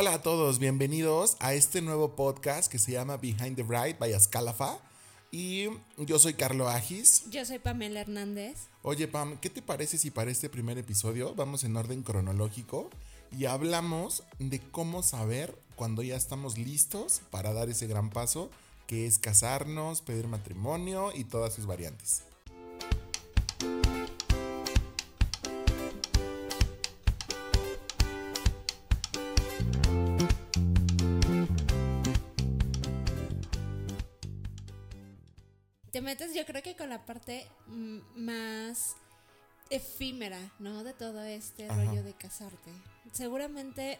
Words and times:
Hola 0.00 0.14
a 0.14 0.22
todos, 0.22 0.60
bienvenidos 0.60 1.36
a 1.40 1.54
este 1.54 1.82
nuevo 1.82 2.14
podcast 2.14 2.70
que 2.70 2.78
se 2.78 2.92
llama 2.92 3.16
Behind 3.16 3.56
the 3.56 3.64
Bride 3.64 3.96
by 3.98 4.12
Ascalafa. 4.12 4.78
Y 5.32 5.70
yo 5.96 6.20
soy 6.20 6.34
Carlo 6.34 6.68
Agis. 6.68 7.28
Yo 7.32 7.44
soy 7.44 7.58
Pamela 7.58 8.02
Hernández. 8.02 8.68
Oye, 8.82 9.08
Pam, 9.08 9.38
¿qué 9.38 9.50
te 9.50 9.60
parece 9.60 9.98
si 9.98 10.12
para 10.12 10.30
este 10.30 10.48
primer 10.48 10.78
episodio 10.78 11.34
vamos 11.34 11.64
en 11.64 11.76
orden 11.76 12.04
cronológico 12.04 12.90
y 13.36 13.46
hablamos 13.46 14.22
de 14.38 14.60
cómo 14.60 15.02
saber 15.02 15.58
cuando 15.74 16.04
ya 16.04 16.14
estamos 16.14 16.58
listos 16.58 17.20
para 17.32 17.52
dar 17.52 17.68
ese 17.68 17.88
gran 17.88 18.10
paso 18.10 18.52
que 18.86 19.04
es 19.04 19.18
casarnos, 19.18 20.00
pedir 20.00 20.28
matrimonio 20.28 21.10
y 21.12 21.24
todas 21.24 21.54
sus 21.54 21.66
variantes? 21.66 22.22
Metes 36.08 36.34
yo 36.34 36.46
creo 36.46 36.62
que 36.62 36.74
con 36.74 36.88
la 36.88 37.04
parte 37.04 37.46
más 38.16 38.96
efímera, 39.68 40.40
¿no? 40.58 40.82
De 40.82 40.94
todo 40.94 41.22
este 41.22 41.68
Ajá. 41.68 41.84
rollo 41.84 42.02
de 42.02 42.14
casarte. 42.14 42.70
Seguramente, 43.12 43.98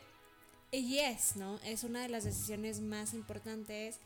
yes, 0.73 1.37
¿no? 1.37 1.59
Es 1.65 1.85
una 1.85 2.01
de 2.03 2.09
las 2.09 2.25
decisiones 2.25 2.81
más 2.81 3.13
importantes 3.13 3.97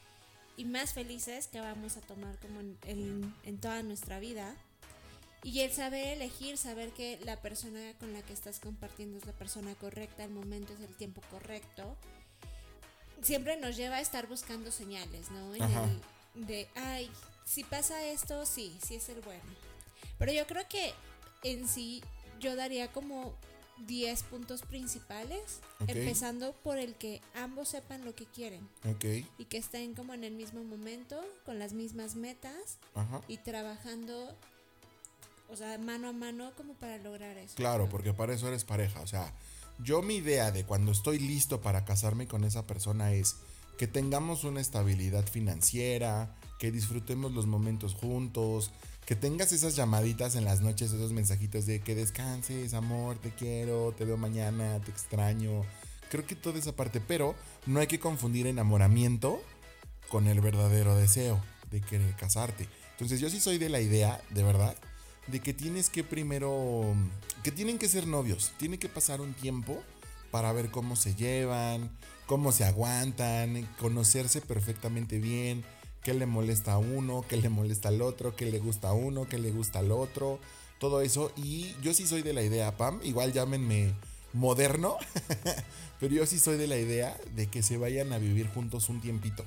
y 0.57 0.65
más 0.65 0.93
felices 0.95 1.47
que 1.47 1.61
vamos 1.61 1.97
a 1.97 2.01
tomar 2.01 2.37
como 2.41 2.59
en, 2.61 2.77
en- 2.87 3.35
en 3.45 3.59
toda 3.61 3.83
nuestra 3.85 4.19
vida. 4.19 4.57
Y 5.45 5.61
el 5.61 5.73
saber 5.73 6.09
elegir, 6.09 6.59
saber 6.59 6.91
que 6.93 7.21
la 7.25 7.41
persona 7.41 7.93
con 8.01 8.13
la 8.13 8.23
que 8.23 8.33
estás 8.33 8.59
compartiendo 8.59 9.19
es 9.19 9.27
la 9.27 9.33
persona 9.33 9.75
correcta, 9.77 10.25
el 10.25 10.31
momento 10.31 10.73
es 10.73 10.81
el 10.81 10.95
tiempo 10.97 11.21
correcto, 11.31 11.97
siempre 13.23 13.57
nos 13.57 13.77
lleva 13.77 13.97
a 13.97 14.01
estar 14.01 14.27
buscando 14.29 14.71
señales, 14.73 15.31
¿no? 15.31 15.55
En 15.55 15.63
el 15.63 16.47
de, 16.47 16.69
ay, 16.75 17.11
si 17.45 17.65
pasa 17.65 18.05
esto, 18.07 18.47
sí, 18.47 18.77
sí 18.87 18.97
es 18.97 19.09
el 19.09 19.21
bueno. 19.21 19.43
Pero 20.19 20.33
yo 20.33 20.47
creo 20.47 20.67
que 20.69 20.93
en 21.43 21.67
sí 21.69 22.03
yo 22.41 22.57
daría 22.57 22.91
como 22.93 23.35
10 23.87 24.23
puntos 24.25 24.63
principales, 24.63 25.61
Ok. 25.81 25.89
empezando 25.89 26.53
por 26.63 26.79
el 26.79 26.95
que 26.95 27.21
ambos 27.35 27.69
sepan 27.71 28.05
lo 28.05 28.15
que 28.15 28.27
quieren 28.27 28.69
Ok, 28.89 29.05
y 29.39 29.45
que 29.47 29.57
estén 29.59 29.95
como 29.95 30.15
en 30.15 30.23
el 30.25 30.35
mismo 30.35 30.63
momento, 30.63 31.21
con 31.45 31.59
las 31.59 31.73
mismas 31.73 32.15
metas 32.15 32.79
ajá. 32.95 33.21
y 33.27 33.39
trabajando, 33.39 34.37
o 35.49 35.57
sea, 35.57 35.77
mano 35.79 36.09
a 36.09 36.13
mano 36.13 36.53
como 36.57 36.75
para 36.75 36.99
lograr 36.99 37.37
eso. 37.39 37.55
Claro, 37.57 37.85
¿no? 37.85 37.91
porque 37.91 38.13
para 38.13 38.35
eso 38.35 38.47
eres 38.49 38.65
pareja. 38.65 39.01
O 39.01 39.07
sea, 39.07 39.35
yo 39.81 40.01
mi 40.03 40.17
idea 40.17 40.53
de 40.53 40.65
cuando 40.65 40.93
estoy 40.93 41.19
listo 41.19 41.61
para 41.61 41.85
casarme 41.85 42.29
con 42.29 42.45
esa 42.45 42.67
persona 42.67 43.13
es 43.13 43.37
que 43.79 43.87
tengamos 43.89 44.45
una 44.45 44.61
estabilidad 44.61 45.27
financiera, 45.27 46.37
que 46.63 46.71
disfrutemos 46.71 47.33
los 47.33 47.47
momentos 47.47 47.93
juntos, 47.93 48.71
que 49.05 49.17
tengas 49.17 49.51
esas 49.51 49.75
llamaditas 49.75 50.37
en 50.37 50.45
las 50.45 50.61
noches, 50.61 50.93
esos 50.93 51.11
mensajitos 51.11 51.67
de 51.67 51.81
que 51.81 51.97
descanses, 51.97 52.73
amor, 52.73 53.19
te 53.19 53.31
quiero, 53.31 53.93
te 53.99 54.05
veo 54.05 54.17
mañana, 54.17 54.79
te 54.79 54.93
extraño. 54.93 55.65
Creo 56.09 56.25
que 56.25 56.37
toda 56.37 56.61
esa 56.61 56.77
parte, 56.77 57.01
pero 57.01 57.35
no 57.67 57.81
hay 57.81 57.89
que 57.89 57.99
confundir 57.99 58.47
enamoramiento 58.47 59.43
con 60.09 60.29
el 60.29 60.41
verdadero 60.41 60.95
deseo 60.95 61.43
de 61.73 61.81
querer 61.81 62.15
casarte. 62.15 62.69
Entonces 62.93 63.19
yo 63.19 63.29
sí 63.29 63.41
soy 63.41 63.59
de 63.59 63.69
la 63.69 63.81
idea, 63.81 64.23
de 64.31 64.45
verdad, 64.45 64.77
de 65.27 65.41
que 65.41 65.53
tienes 65.53 65.91
que 65.91 66.05
primero, 66.05 66.95
que 67.43 67.51
tienen 67.51 67.77
que 67.77 67.89
ser 67.89 68.07
novios, 68.07 68.53
tiene 68.57 68.79
que 68.79 68.89
pasar 68.89 69.21
un 69.21 69.35
tiempo 69.35 69.83
para 70.31 70.53
ver 70.53 70.71
cómo 70.71 70.95
se 70.95 71.17
llevan, 71.17 71.91
cómo 72.27 72.53
se 72.53 72.63
aguantan, 72.63 73.69
conocerse 73.81 74.41
perfectamente 74.41 75.19
bien, 75.19 75.65
qué 76.03 76.15
le 76.15 76.27
molesta 76.27 76.75
a 76.75 76.79
uno, 76.79 77.25
qué 77.29 77.37
le 77.37 77.49
molesta 77.49 77.89
al 77.89 78.03
otro, 78.03 78.35
qué 78.37 78.51
le 78.51 78.59
gusta 78.59 78.91
a 78.91 78.93
uno, 78.93 79.27
qué 79.29 79.39
le 79.39 79.51
gusta 79.51 79.79
al 79.79 79.93
otro, 79.93 80.39
todo 80.79 81.01
eso. 81.01 81.33
Y 81.37 81.75
yo 81.83 81.95
sí 81.95 82.07
soy 82.07 82.23
de 82.23 82.33
la 82.33 82.43
idea, 82.43 82.77
Pam, 82.77 83.01
igual 83.05 83.33
llámenme 83.33 83.95
moderno, 84.33 84.97
pero 86.01 86.15
yo 86.15 86.27
sí 86.27 86.39
soy 86.39 86.57
de 86.57 86.67
la 86.67 86.79
idea 86.79 87.17
de 87.35 87.47
que 87.49 87.63
se 87.63 87.77
vayan 87.77 88.13
a 88.13 88.19
vivir 88.19 88.49
juntos 88.49 88.89
un 88.89 89.01
tiempito. 89.01 89.45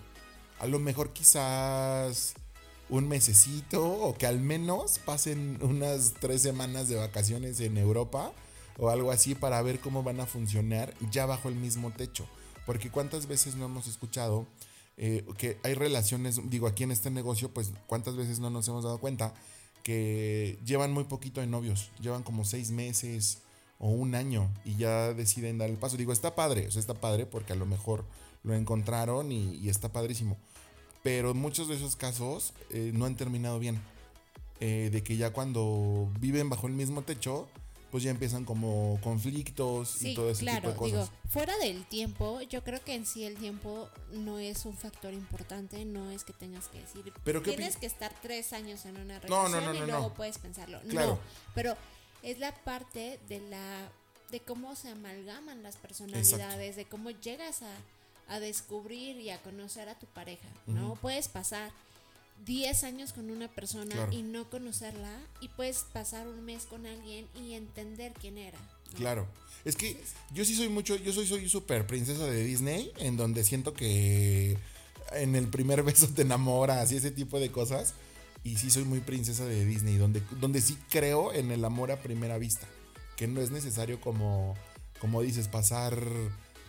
A 0.60 0.68
lo 0.68 0.80
mejor 0.80 1.12
quizás 1.12 2.36
un 2.90 3.08
mesecito 3.08 3.84
o 3.84 4.16
que 4.16 4.28
al 4.28 4.40
menos 4.40 5.00
pasen 5.00 5.58
unas 5.62 6.14
tres 6.20 6.42
semanas 6.42 6.88
de 6.88 6.96
vacaciones 6.96 7.60
en 7.60 7.78
Europa 7.78 8.32
o 8.78 8.90
algo 8.90 9.12
así 9.12 9.36
para 9.36 9.62
ver 9.62 9.80
cómo 9.80 10.04
van 10.04 10.20
a 10.20 10.26
funcionar 10.26 10.94
ya 11.12 11.26
bajo 11.26 11.50
el 11.50 11.56
mismo 11.56 11.92
techo. 11.92 12.28
Porque 12.66 12.90
cuántas 12.90 13.28
veces 13.28 13.56
no 13.56 13.66
hemos 13.66 13.88
escuchado 13.88 14.48
eh, 14.98 15.26
que 15.38 15.58
hay 15.64 15.74
relaciones, 15.74 16.40
digo, 16.50 16.68
aquí 16.68 16.84
en 16.84 16.92
este 16.92 17.12
negocio, 17.12 17.54
pues 17.54 17.72
cuántas 17.88 18.16
veces 18.16 18.40
no 18.40 18.50
nos 18.50 18.68
hemos 18.68 18.84
dado 18.84 19.00
cuenta 19.00 19.34
que 19.84 20.58
llevan 20.66 20.92
muy 20.92 21.04
poquito 21.04 21.42
de 21.42 21.48
novios, 21.48 21.92
llevan 22.02 22.24
como 22.24 22.46
seis 22.46 22.72
meses 22.72 23.40
o 23.78 23.90
un 23.90 24.16
año 24.16 24.50
y 24.64 24.78
ya 24.78 25.14
deciden 25.14 25.58
dar 25.58 25.70
el 25.70 25.78
paso. 25.78 25.98
Digo, 25.98 26.14
está 26.14 26.34
padre, 26.36 26.68
o 26.68 26.80
está 26.80 26.94
padre 26.94 27.26
porque 27.26 27.54
a 27.54 27.56
lo 27.56 27.66
mejor 27.66 28.06
lo 28.44 28.56
encontraron 28.56 29.32
y, 29.32 29.56
y 29.56 29.70
está 29.70 29.92
padrísimo. 29.92 30.38
Pero 31.04 31.36
muchos 31.36 31.68
de 31.68 31.76
esos 31.76 31.96
casos 31.96 32.54
eh, 32.72 32.92
no 32.94 33.06
han 33.06 33.16
terminado 33.16 33.60
bien. 33.60 33.80
Eh, 34.62 34.90
de 34.92 35.04
que 35.04 35.18
ya 35.18 35.32
cuando 35.32 36.10
viven 36.20 36.50
bajo 36.50 36.68
el 36.68 36.74
mismo 36.74 37.02
techo, 37.02 37.48
pues 37.96 38.04
ya 38.04 38.12
empiezan 38.12 38.44
como 38.44 39.00
conflictos 39.02 39.88
Sí, 39.88 40.12
y 40.12 40.16
todo 40.16 40.30
ese 40.30 40.42
claro, 40.42 40.72
tipo 40.72 40.84
de 40.84 40.92
digo, 40.92 41.00
cosas. 41.06 41.16
fuera 41.30 41.58
del 41.60 41.86
tiempo, 41.86 42.42
yo 42.42 42.62
creo 42.62 42.84
que 42.84 42.94
en 42.94 43.06
sí 43.06 43.24
el 43.24 43.38
tiempo 43.38 43.88
no 44.12 44.38
es 44.38 44.66
un 44.66 44.76
factor 44.76 45.14
importante, 45.14 45.86
no 45.86 46.12
es 46.12 46.26
que 46.26 46.34
tengas 46.34 46.68
que 46.68 46.82
decir, 46.82 47.14
Pero 47.24 47.42
¿qué 47.42 47.52
tienes 47.52 47.78
que 47.78 47.86
estar 47.86 48.14
tres 48.22 48.52
años 48.52 48.84
en 48.84 48.98
una 48.98 49.18
relación 49.22 49.50
no, 49.50 49.74
no, 49.74 49.74
y 49.74 49.88
luego 49.88 50.14
puedes 50.14 50.40
pensarlo. 50.40 50.82
Claro. 50.90 51.12
No, 51.12 51.20
pero 51.54 51.78
es 52.22 52.38
la 52.38 52.54
parte 52.66 53.18
de 53.30 53.40
la 53.50 53.90
de 54.30 54.42
cómo 54.42 54.76
se 54.76 54.90
amalgaman 54.90 55.64
las 55.64 55.78
personalidades, 55.78 56.76
de 56.76 56.84
cómo 56.84 57.12
llegas 57.12 57.62
a, 57.62 57.72
a 58.28 58.42
descubrir 58.42 59.22
y 59.22 59.30
a 59.30 59.42
conocer 59.42 59.88
a 59.88 59.98
tu 59.98 60.06
pareja, 60.08 60.50
¿no? 60.68 60.96
Puedes 60.96 61.30
pasar 61.30 61.72
10 62.46 62.84
años 62.84 63.14
con 63.14 63.32
una 63.32 63.48
persona 63.48 63.96
Claro. 63.96 64.12
y 64.14 64.22
no 64.22 64.50
conocerla 64.50 65.12
y 65.42 65.48
puedes 65.50 65.80
pasar 65.94 66.28
un 66.28 66.44
mes 66.46 66.66
con 66.66 66.86
alguien 66.86 67.28
y 67.36 67.54
entender 67.54 68.14
quién 68.20 68.38
era. 68.38 68.60
¿no? 68.60 68.98
Claro. 68.98 69.28
Es 69.64 69.76
que 69.76 70.00
yo 70.34 70.46
sí 70.46 70.56
soy 70.56 70.70
mucho, 70.70 70.96
yo 70.96 71.12
soy 71.12 71.26
soy 71.26 71.50
súper 71.50 71.88
princesa 71.88 72.26
de 72.26 72.44
Disney, 72.44 72.92
en 72.98 73.18
donde 73.18 73.44
siento 73.44 73.74
que 73.74 74.58
en 75.14 75.36
el 75.36 75.48
primer 75.48 75.82
beso 75.84 76.08
te 76.10 76.22
enamoras 76.22 76.92
y 76.92 76.98
ese 76.98 77.12
tipo 77.12 77.40
de 77.40 77.52
cosas. 77.52 77.94
Y 78.44 78.58
sí 78.58 78.70
soy 78.70 78.84
muy 78.84 79.00
princesa 79.00 79.44
de 79.46 79.66
Disney, 79.66 79.98
donde, 79.98 80.22
donde 80.40 80.62
sí 80.62 80.78
creo 80.92 81.34
en 81.34 81.50
el 81.52 81.66
amor 81.66 81.92
a 81.92 82.00
primera 82.00 82.38
vista. 82.38 82.68
Que 83.16 83.28
no 83.28 83.42
es 83.42 83.50
necesario 83.50 84.00
como, 84.00 84.54
como 85.00 85.24
dices, 85.24 85.48
pasar 85.48 85.98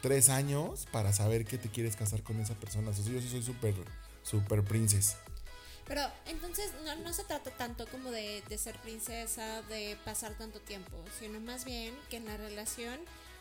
tres 0.01 0.31
años 0.31 0.87
para 0.91 1.13
saber 1.13 1.45
que 1.45 1.59
te 1.59 1.69
quieres 1.69 1.95
casar 1.95 2.23
con 2.23 2.41
esa 2.41 2.55
persona. 2.55 2.89
O 2.91 2.95
sea, 2.95 3.05
yo 3.05 3.21
sí 3.21 3.29
soy 3.29 3.43
súper, 3.43 3.75
súper 4.23 4.65
princesa. 4.65 5.19
Pero 5.87 6.03
entonces 6.27 6.73
no, 6.85 6.97
no 6.97 7.13
se 7.13 7.25
trata 7.25 7.51
tanto 7.53 7.87
como 7.89 8.11
de, 8.11 8.43
de 8.49 8.59
ser 8.59 8.77
princesa, 8.81 9.63
de 9.63 9.97
pasar 10.05 10.33
tanto 10.35 10.59
tiempo, 10.61 10.97
sino 11.19 11.39
más 11.41 11.65
bien 11.65 11.95
que 12.11 12.17
en 12.17 12.25
la 12.27 12.37
relación 12.37 12.99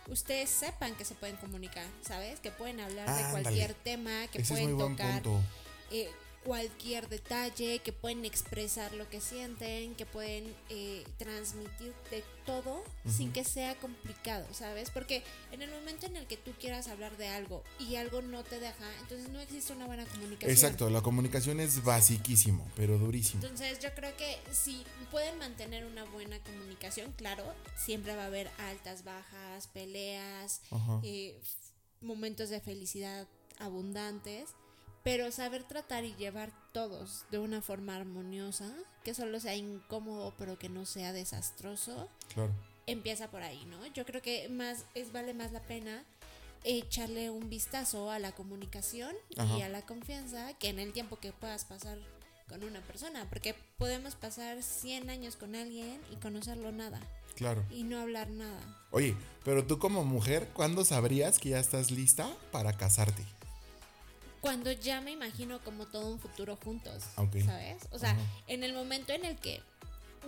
ustedes 0.08 0.50
sepan 0.52 0.96
que 0.96 1.06
se 1.06 1.16
pueden 1.16 1.36
comunicar, 1.38 1.86
¿sabes? 2.02 2.40
Que 2.40 2.52
pueden 2.52 2.80
hablar 2.80 3.08
de 3.08 3.32
cualquier 3.32 3.74
tema, 3.74 4.28
que 4.28 4.42
Ese 4.42 4.54
pueden 4.54 4.78
tocar. 4.78 5.24
eh, 5.92 6.10
cualquier 6.46 7.10
detalle, 7.10 7.80
que 7.80 7.92
pueden 7.92 8.24
expresar 8.24 8.94
lo 8.94 9.10
que 9.10 9.20
sienten, 9.20 9.96
que 9.96 10.06
pueden 10.06 10.56
eh, 10.70 11.04
transmitir 11.18 11.94
de 12.12 12.24
todo 12.46 12.84
sin 13.10 13.32
que 13.32 13.44
sea 13.44 13.76
complicado, 13.80 14.46
¿sabes? 14.54 14.92
Porque 14.92 15.24
en 15.52 15.64
el 15.64 15.72
momento 15.72 16.06
en 16.06 16.16
el 16.16 16.28
que 16.28 16.38
tú 16.38 16.52
quieras 16.60 16.88
hablar 16.88 17.18
de 17.18 17.28
algo 17.28 17.64
y 17.80 17.96
algo 17.96 18.22
no 18.22 18.44
te 18.44 18.60
deja, 18.60 18.86
entonces 19.02 19.30
no 19.30 19.40
existe 19.40 19.74
una 19.74 19.88
buena 19.88 20.06
comunicación. 20.06 20.52
Exacto, 20.52 20.90
la 20.92 21.02
comunicación 21.02 21.60
es 21.60 21.84
basiquísimo, 21.84 22.70
pero 22.76 23.00
durísimo. 23.00 23.44
Entonces 23.44 23.80
yo 23.80 23.90
creo 23.96 24.16
que 24.16 24.38
si 24.52 24.84
pueden 25.10 25.40
mantener 25.40 25.86
una 25.86 26.04
buena 26.06 26.38
comunicación, 26.44 27.12
claro, 27.14 27.44
siempre 27.76 28.16
va 28.16 28.24
a 28.24 28.28
haber 28.28 28.52
altas, 28.60 29.04
bajas, 29.04 29.68
peleas, 29.68 30.62
eh, 31.02 31.42
momentos 32.02 32.50
de 32.50 32.60
felicidad 32.62 33.28
abundantes, 33.58 34.50
pero 35.06 35.32
saber 35.32 35.64
tratar 35.64 36.04
y 36.04 36.16
llevar 36.16 36.52
todos 36.74 37.26
de 37.30 37.38
una 37.38 37.62
forma 37.62 37.96
armoniosa, 37.96 38.70
que 39.04 39.14
solo 39.14 39.40
sea 39.40 39.56
incómodo 39.56 40.34
pero 40.38 40.58
que 40.58 40.68
no 40.68 40.86
sea 40.86 41.14
desastroso, 41.14 42.10
Claro. 42.34 42.52
empieza 42.88 43.30
por 43.30 43.44
ahí, 43.44 43.64
¿no? 43.66 43.86
Yo 43.94 44.04
creo 44.06 44.22
que 44.24 44.50
más 44.50 44.86
es 44.96 45.12
vale 45.14 45.36
más 45.36 45.52
la 45.52 45.62
pena 45.62 46.04
echarle 46.64 47.30
un 47.30 47.50
vistazo 47.52 48.10
a 48.10 48.18
la 48.18 48.32
comunicación 48.32 49.16
y 49.56 49.62
a 49.62 49.70
la 49.70 49.84
confianza 49.84 50.54
que 50.56 50.70
en 50.70 50.80
el 50.80 50.92
tiempo 50.92 51.18
que 51.20 51.32
puedas 51.32 51.66
pasar 51.66 52.00
con 52.50 52.64
una 52.64 52.82
persona, 52.82 53.28
porque 53.30 53.54
podemos 53.78 54.16
pasar 54.16 54.64
100 54.64 55.12
años 55.12 55.36
con 55.36 55.54
alguien 55.56 56.02
y 56.12 56.16
conocerlo 56.16 56.72
nada. 56.72 57.00
Claro. 57.36 57.64
Y 57.70 57.84
no 57.84 58.00
hablar 58.00 58.32
nada. 58.32 58.60
Oye, 58.90 59.16
pero 59.44 59.66
tú 59.68 59.78
como 59.78 60.04
mujer, 60.04 60.50
¿cuándo 60.54 60.84
sabrías 60.84 61.38
que 61.38 61.50
ya 61.50 61.60
estás 61.60 61.92
lista 61.92 62.28
para 62.52 62.74
casarte? 62.74 63.24
Cuando 64.46 64.72
ya 64.72 65.02
me 65.02 65.10
imagino 65.10 65.60
como 65.64 65.88
todo 65.88 66.08
un 66.08 66.20
futuro 66.20 66.56
juntos. 66.56 67.04
¿sabes? 67.16 67.88
O 67.90 67.98
sea, 67.98 68.16
en 68.46 68.64
el 68.64 68.74
momento 68.74 69.12
en 69.12 69.26
el 69.26 69.38
que 69.38 69.64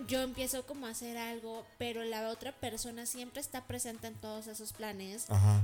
yo 0.08 0.22
empiezo 0.22 0.66
como 0.66 0.88
a 0.88 0.90
hacer 0.90 1.16
algo, 1.16 1.64
pero 1.78 2.02
la 2.02 2.28
otra 2.28 2.50
persona 2.50 3.06
siempre 3.06 3.40
está 3.40 3.68
presente 3.68 4.08
en 4.08 4.14
todos 4.14 4.48
esos 4.48 4.72
planes. 4.72 5.30
Ajá. 5.30 5.62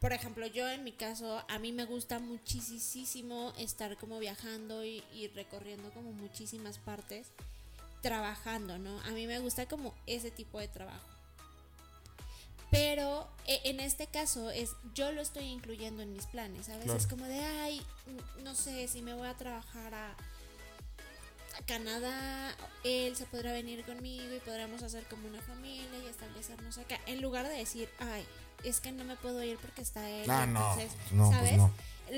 Por 0.00 0.12
ejemplo, 0.12 0.48
yo 0.48 0.68
en 0.68 0.82
mi 0.82 0.90
caso, 0.90 1.44
a 1.48 1.60
mí 1.60 1.70
me 1.70 1.84
gusta 1.84 2.18
muchísimo 2.18 3.52
estar 3.56 3.96
como 3.96 4.18
viajando 4.18 4.84
y, 4.84 5.04
y 5.14 5.28
recorriendo 5.28 5.90
como 5.90 6.12
muchísimas 6.12 6.78
partes, 6.78 7.28
trabajando, 8.00 8.78
¿no? 8.78 8.98
A 9.02 9.10
mí 9.10 9.28
me 9.28 9.38
gusta 9.38 9.66
como 9.66 9.94
ese 10.08 10.32
tipo 10.32 10.58
de 10.58 10.66
trabajo. 10.66 11.11
Pero 12.72 13.28
eh, 13.46 13.60
en 13.64 13.80
este 13.80 14.06
caso 14.06 14.50
es 14.50 14.70
yo 14.94 15.12
lo 15.12 15.20
estoy 15.20 15.44
incluyendo 15.44 16.02
en 16.02 16.12
mis 16.12 16.24
planes, 16.24 16.66
¿sabes? 16.66 16.84
Claro. 16.84 16.98
Es 16.98 17.06
como 17.06 17.26
de, 17.26 17.38
ay, 17.38 17.82
no 18.42 18.54
sé, 18.54 18.88
si 18.88 19.02
me 19.02 19.12
voy 19.12 19.28
a 19.28 19.34
trabajar 19.34 19.92
a, 19.92 20.08
a 20.08 21.66
Canadá, 21.66 22.56
él 22.82 23.14
se 23.14 23.26
podrá 23.26 23.52
venir 23.52 23.84
conmigo 23.84 24.34
y 24.34 24.40
podremos 24.40 24.82
hacer 24.82 25.04
como 25.04 25.28
una 25.28 25.42
familia 25.42 25.98
y 26.02 26.08
establecernos 26.08 26.78
acá. 26.78 26.98
En 27.04 27.20
lugar 27.20 27.46
de 27.46 27.54
decir, 27.54 27.90
ay, 28.00 28.24
es 28.64 28.80
que 28.80 28.90
no 28.90 29.04
me 29.04 29.16
puedo 29.16 29.42
ir 29.44 29.58
porque 29.58 29.82
está 29.82 30.08
él. 30.08 30.30
Ah, 30.30 30.44
entonces, 30.44 30.92
no, 31.12 31.28
pues 31.28 31.36
¿sabes? 31.36 31.56
no. 31.58 31.70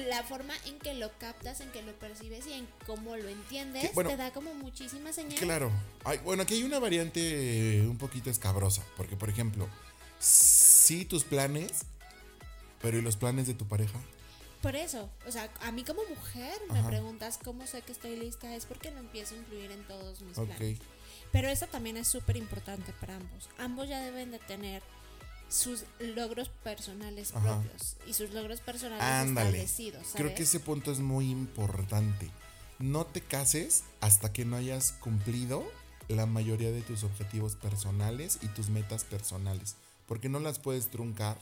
La 0.09 0.23
forma 0.23 0.55
en 0.67 0.79
que 0.79 0.95
lo 0.95 1.11
captas, 1.19 1.61
en 1.61 1.71
que 1.71 1.83
lo 1.83 1.93
percibes 1.99 2.47
y 2.47 2.53
en 2.53 2.69
cómo 2.87 3.17
lo 3.17 3.29
entiendes, 3.29 3.93
bueno, 3.95 4.11
te 4.11 4.17
da 4.17 4.33
como 4.33 4.55
muchísima 4.55 5.13
señal. 5.13 5.39
Claro. 5.39 5.71
Ay, 6.05 6.19
bueno, 6.25 6.45
aquí 6.45 6.55
hay 6.55 6.63
una 6.63 6.79
variante 6.79 7.85
un 7.89 7.99
poquito 7.99 8.31
escabrosa. 8.31 8.83
Porque, 8.97 9.17
por 9.17 9.29
ejemplo, 9.29 9.69
sí 10.19 11.05
tus 11.05 11.25
planes, 11.25 11.87
pero 12.81 12.99
¿y 12.99 13.03
los 13.03 13.17
planes 13.17 13.47
de 13.47 13.55
tu 13.55 13.67
pareja? 13.67 13.99
Por 14.63 14.77
eso, 14.77 15.11
o 15.27 15.31
sea, 15.31 15.53
a 15.61 15.73
mí 15.73 15.85
como 15.85 16.01
mujer 16.09 16.55
me 16.73 16.83
preguntas 16.85 17.39
cómo 17.43 17.67
sé 17.67 17.83
que 17.83 17.93
estoy 17.93 18.17
lista, 18.17 18.55
es 18.55 18.65
porque 18.65 18.91
lo 18.91 18.99
empiezo 18.99 19.35
a 19.35 19.39
incluir 19.39 19.71
en 19.71 19.87
todos 19.87 20.23
mis 20.23 20.39
planes. 20.39 20.79
Pero 21.33 21.49
eso 21.49 21.67
también 21.67 21.97
es 21.99 22.09
súper 22.09 22.37
importante 22.37 22.93
para 23.01 23.17
ambos. 23.17 23.51
Ambos 23.59 23.89
ya 23.89 24.01
deben 24.01 24.31
de 24.31 24.39
tener 24.39 24.83
sus 25.49 25.85
logros 25.99 26.49
personales 26.49 27.35
Ajá. 27.35 27.61
propios 27.61 27.97
y 28.07 28.15
sus 28.15 28.31
logros 28.31 28.61
personales 28.61 29.03
Ándale. 29.05 29.49
establecidos. 29.49 30.07
¿sabes? 30.07 30.15
Creo 30.17 30.35
que 30.35 30.45
ese 30.45 30.61
punto 30.61 30.91
es 30.93 31.01
muy 31.01 31.31
importante. 31.31 32.31
No 32.79 33.05
te 33.05 33.21
cases 33.21 33.85
hasta 34.01 34.33
que 34.33 34.45
no 34.45 34.57
hayas 34.57 34.93
cumplido 34.93 35.65
la 36.09 36.27
mayoría 36.27 36.71
de 36.71 36.83
tus 36.83 37.05
objetivos 37.05 37.57
personales 37.57 38.39
y 38.43 38.49
tus 38.49 38.69
metas 38.69 39.05
personales. 39.05 39.77
Porque 40.07 40.29
no 40.29 40.41
las 40.41 40.59
puedes 40.59 40.89
truncar 40.91 41.39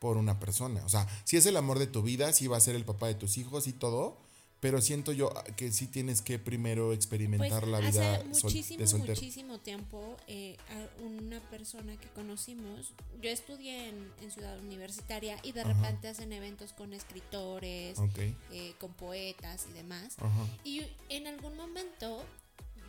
por 0.00 0.16
una 0.16 0.38
persona. 0.40 0.84
O 0.84 0.88
sea, 0.88 1.06
si 1.24 1.36
es 1.36 1.46
el 1.46 1.56
amor 1.56 1.78
de 1.78 1.86
tu 1.86 2.02
vida, 2.02 2.32
si 2.32 2.46
va 2.48 2.56
a 2.56 2.60
ser 2.60 2.74
el 2.74 2.84
papá 2.84 3.06
de 3.08 3.14
tus 3.14 3.38
hijos 3.38 3.66
y 3.66 3.72
todo. 3.72 4.16
Pero 4.60 4.80
siento 4.80 5.10
yo 5.10 5.32
que 5.56 5.72
sí 5.72 5.88
tienes 5.88 6.22
que 6.22 6.38
primero 6.38 6.86
Pues 6.86 6.98
experimentar 6.98 7.66
la 7.66 7.80
vida 7.80 8.14
hace 8.14 8.24
muchísimo, 8.44 8.78
de 8.78 8.86
soltero. 8.86 9.14
muchísimo 9.14 9.58
tiempo, 9.58 10.16
eh, 10.28 10.56
a 10.70 11.02
una 11.02 11.40
persona 11.50 11.96
que 11.98 12.06
conocimos, 12.10 12.92
yo 13.20 13.28
estudié 13.28 13.88
en, 13.88 14.12
en 14.20 14.30
Ciudad 14.30 14.56
Universitaria 14.60 15.36
y 15.42 15.50
de 15.50 15.62
Ajá. 15.62 15.72
repente 15.72 16.06
hacen 16.06 16.32
eventos 16.32 16.72
con 16.74 16.92
escritores, 16.92 17.98
Ok. 17.98 18.18
eh, 18.52 18.74
con 18.78 18.92
poetas 18.92 19.66
y 19.68 19.72
demás. 19.72 20.14
Ajá. 20.18 20.46
Y 20.62 20.82
en 21.08 21.26
algún 21.26 21.56
momento 21.56 22.22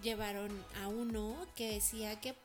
llevaron 0.04 0.52
a 0.84 0.90
uno 0.90 1.36
que 1.56 1.74
decía 1.74 2.22
que 2.22 2.36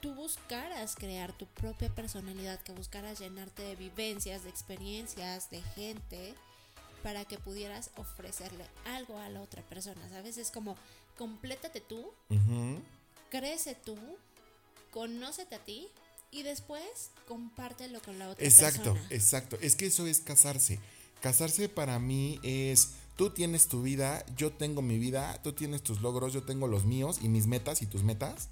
tú 0.00 0.14
buscaras 0.14 0.94
crear 0.96 1.32
tu 1.32 1.46
propia 1.46 1.88
personalidad, 1.94 2.60
que 2.60 2.72
buscaras 2.72 3.18
llenarte 3.18 3.62
de 3.62 3.76
vivencias, 3.76 4.42
de 4.44 4.50
experiencias, 4.50 5.50
de 5.50 5.62
gente, 5.62 6.34
para 7.02 7.24
que 7.24 7.38
pudieras 7.38 7.90
ofrecerle 7.96 8.64
algo 8.86 9.18
a 9.18 9.28
la 9.28 9.40
otra 9.40 9.62
persona, 9.62 10.08
¿sabes? 10.10 10.38
Es 10.38 10.50
como, 10.50 10.76
complétate 11.16 11.80
tú, 11.80 12.12
crece 13.30 13.74
tú, 13.74 13.96
conócete 14.90 15.54
a 15.54 15.64
ti 15.64 15.88
y 16.30 16.42
después 16.42 17.10
compártelo 17.26 18.00
con 18.02 18.18
la 18.18 18.28
otra 18.30 18.44
Exacto, 18.44 18.92
persona. 18.94 19.06
exacto. 19.10 19.58
Es 19.60 19.76
que 19.76 19.86
eso 19.86 20.06
es 20.06 20.20
casarse. 20.20 20.78
Casarse 21.20 21.68
para 21.68 21.98
mí 21.98 22.38
es, 22.42 22.92
tú 23.16 23.30
tienes 23.30 23.68
tu 23.68 23.82
vida, 23.82 24.24
yo 24.36 24.52
tengo 24.52 24.82
mi 24.82 24.98
vida, 24.98 25.40
tú 25.42 25.52
tienes 25.52 25.82
tus 25.82 26.00
logros, 26.00 26.32
yo 26.32 26.42
tengo 26.42 26.66
los 26.66 26.84
míos 26.84 27.18
y 27.22 27.28
mis 27.28 27.46
metas 27.46 27.82
y 27.82 27.86
tus 27.86 28.02
metas. 28.02 28.48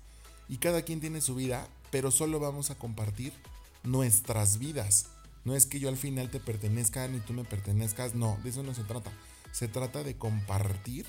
Y 0.49 0.59
cada 0.59 0.83
quien 0.83 1.01
tiene 1.01 1.21
su 1.21 1.35
vida, 1.35 1.69
pero 1.91 2.11
solo 2.11 2.41
vamos 2.41 2.71
a 2.71 2.77
compartir 2.77 3.33
nuestras 3.83 4.59
vidas. 4.59 5.07
No 5.45 5.55
es 5.55 5.67
que 5.67 5.81
yo 5.81 5.89
al 5.89 5.97
final 5.97 6.31
te 6.31 6.41
pertenezca 6.41 7.07
ni 7.09 7.21
tú 7.21 7.33
me 7.33 7.45
pertenezcas, 7.45 8.15
no, 8.15 8.39
de 8.43 8.51
eso 8.51 8.63
no 8.63 8.75
se 8.75 8.85
trata. 8.85 9.13
Se 9.53 9.69
trata 9.69 10.03
de 10.03 10.17
compartir 10.17 11.07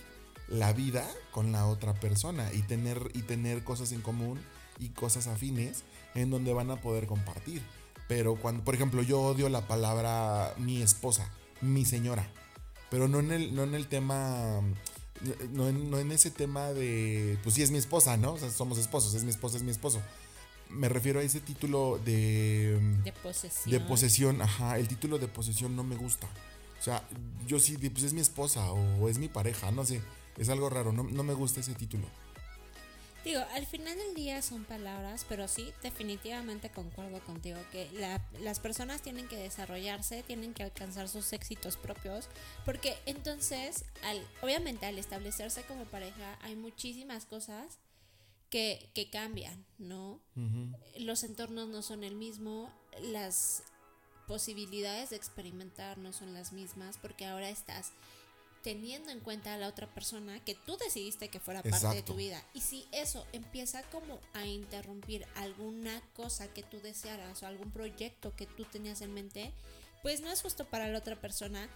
la 0.47 0.73
vida 0.73 1.07
con 1.31 1.51
la 1.51 1.67
otra 1.67 1.93
persona 1.93 2.51
y 2.53 2.61
tener, 2.61 3.11
y 3.13 3.21
tener 3.21 3.63
cosas 3.63 3.91
en 3.91 4.01
común 4.01 4.39
y 4.79 4.89
cosas 4.89 5.27
afines 5.27 5.83
en 6.15 6.29
donde 6.29 6.53
van 6.53 6.71
a 6.71 6.81
poder 6.81 7.05
compartir. 7.05 7.61
Pero 8.07 8.35
cuando, 8.35 8.63
por 8.63 8.73
ejemplo, 8.73 9.03
yo 9.03 9.21
odio 9.21 9.49
la 9.49 9.67
palabra 9.67 10.53
mi 10.57 10.81
esposa, 10.81 11.29
mi 11.61 11.85
señora, 11.85 12.27
pero 12.89 13.07
no 13.07 13.19
en 13.19 13.31
el, 13.31 13.55
no 13.55 13.63
en 13.63 13.75
el 13.75 13.87
tema, 13.87 14.61
no 15.51 15.67
en, 15.67 15.89
no 15.89 15.99
en 15.99 16.11
ese 16.11 16.31
tema 16.31 16.69
de, 16.73 17.37
pues 17.43 17.55
sí 17.55 17.61
es 17.61 17.71
mi 17.71 17.77
esposa, 17.77 18.17
¿no? 18.17 18.33
O 18.33 18.37
sea, 18.37 18.49
somos 18.49 18.77
esposos, 18.77 19.13
es 19.13 19.23
mi 19.23 19.29
esposa, 19.29 19.57
es 19.57 19.63
mi 19.63 19.71
esposo. 19.71 20.01
Me 20.69 20.87
refiero 20.87 21.19
a 21.19 21.23
ese 21.23 21.39
título 21.39 21.99
de, 22.05 22.79
De 23.03 23.11
posesión. 23.11 23.71
de 23.71 23.79
posesión, 23.79 24.41
ajá, 24.41 24.77
el 24.77 24.87
título 24.87 25.17
de 25.17 25.27
posesión 25.27 25.75
no 25.75 25.83
me 25.83 25.95
gusta. 25.95 26.27
O 26.79 26.83
sea, 26.83 27.03
yo 27.47 27.59
sí, 27.59 27.75
pues 27.77 28.03
es 28.03 28.13
mi 28.13 28.21
esposa 28.21 28.71
o 28.71 29.09
es 29.09 29.17
mi 29.17 29.27
pareja, 29.27 29.71
no 29.71 29.83
sé, 29.85 30.01
es 30.37 30.47
algo 30.49 30.69
raro, 30.69 30.93
no, 30.93 31.03
no 31.03 31.23
me 31.23 31.33
gusta 31.33 31.59
ese 31.59 31.73
título. 31.73 32.05
Digo, 33.25 33.41
al 33.53 33.65
final 33.65 33.97
del 33.97 34.13
día 34.15 34.41
son 34.41 34.63
palabras, 34.63 35.25
pero 35.27 35.47
sí, 35.49 35.73
definitivamente 35.83 36.69
concuerdo 36.69 37.19
contigo 37.25 37.57
que 37.71 37.89
la- 37.91 38.21
las 38.39 38.59
personas 38.59 39.01
tienen 39.01 39.27
que 39.27 39.35
desarrollarse, 39.35 40.23
tienen 40.23 40.53
que 40.53 40.63
alcanzar 40.63 41.09
sus 41.09 41.33
éxitos 41.33 41.75
propios, 41.75 42.29
porque 42.65 42.97
entonces, 43.05 43.83
al, 44.03 44.25
obviamente 44.41 44.85
al 44.85 44.97
establecerse 44.97 45.63
como 45.63 45.83
pareja, 45.85 46.39
hay 46.41 46.55
muchísimas 46.55 47.25
cosas 47.25 47.77
que, 48.49 48.89
que 48.95 49.09
cambian, 49.09 49.65
¿no? 49.77 50.21
Los 50.97 51.23
entornos 51.23 51.67
no 51.67 51.81
son 51.81 52.03
el 52.05 52.15
mismo, 52.15 52.71
las 53.01 53.63
posibilidades 54.27 55.09
de 55.09 55.17
experimentar 55.17 55.97
no 55.97 56.13
son 56.13 56.33
las 56.33 56.51
mismas, 56.53 56.97
porque 56.97 57.25
ahora 57.25 57.49
estás 57.49 57.91
teniendo 58.63 59.11
en 59.11 59.19
cuenta 59.19 59.53
a 59.53 59.57
la 59.57 59.67
otra 59.67 59.87
persona 59.87 60.43
que 60.43 60.55
tú 60.55 60.77
decidiste 60.77 61.29
que 61.29 61.39
fuera 61.39 61.63
parte 61.63 61.95
de 61.95 62.03
tu 62.03 62.15
vida. 62.15 62.43
Y 62.53 62.61
si 62.61 62.87
eso 62.91 63.25
empieza 63.31 63.83
como 63.83 64.19
a 64.33 64.45
interrumpir 64.45 65.25
alguna 65.35 66.01
cosa 66.13 66.47
que 66.53 66.63
tú 66.63 66.79
desearas 66.81 67.41
o 67.41 67.47
algún 67.47 67.71
proyecto 67.71 68.35
que 68.35 68.45
tú 68.45 68.65
tenías 68.65 69.01
en 69.01 69.13
mente, 69.13 69.53
pues 70.01 70.21
no 70.21 70.31
es 70.31 70.41
justo 70.41 70.65
para 70.65 70.87
la 70.87 70.99
otra 70.99 71.15
persona 71.15 71.69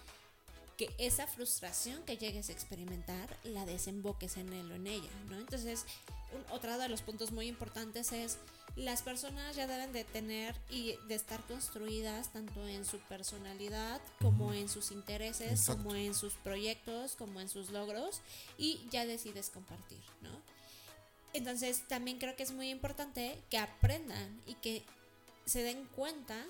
que 0.76 0.94
esa 0.98 1.26
frustración 1.26 2.02
que 2.04 2.16
llegues 2.16 2.48
a 2.48 2.52
experimentar 2.52 3.36
la 3.44 3.64
desemboques 3.66 4.36
en 4.36 4.52
él 4.52 4.70
o 4.72 4.74
en 4.74 4.86
ella, 4.86 5.10
¿no? 5.30 5.38
Entonces, 5.38 5.84
un- 6.32 6.44
otro 6.54 6.76
de 6.78 6.88
los 6.88 7.02
puntos 7.02 7.30
muy 7.32 7.46
importantes 7.46 8.12
es 8.12 8.38
las 8.76 9.02
personas 9.02 9.54
ya 9.54 9.68
deben 9.68 9.92
de 9.92 10.02
tener 10.02 10.56
y 10.68 10.96
de 11.06 11.14
estar 11.14 11.40
construidas 11.46 12.32
tanto 12.32 12.66
en 12.66 12.84
su 12.84 12.98
personalidad 12.98 14.00
como 14.20 14.52
en 14.52 14.68
sus 14.68 14.90
intereses, 14.90 15.50
Exacto. 15.60 15.84
como 15.84 15.94
en 15.94 16.12
sus 16.14 16.34
proyectos, 16.34 17.14
como 17.14 17.40
en 17.40 17.48
sus 17.48 17.70
logros 17.70 18.20
y 18.58 18.80
ya 18.90 19.06
decides 19.06 19.50
compartir, 19.50 20.02
¿no? 20.22 20.42
Entonces 21.32 21.86
también 21.88 22.18
creo 22.18 22.34
que 22.36 22.42
es 22.44 22.52
muy 22.52 22.70
importante 22.70 23.40
que 23.50 23.58
aprendan 23.58 24.40
y 24.46 24.54
que 24.54 24.82
se 25.46 25.62
den 25.62 25.84
cuenta 25.94 26.44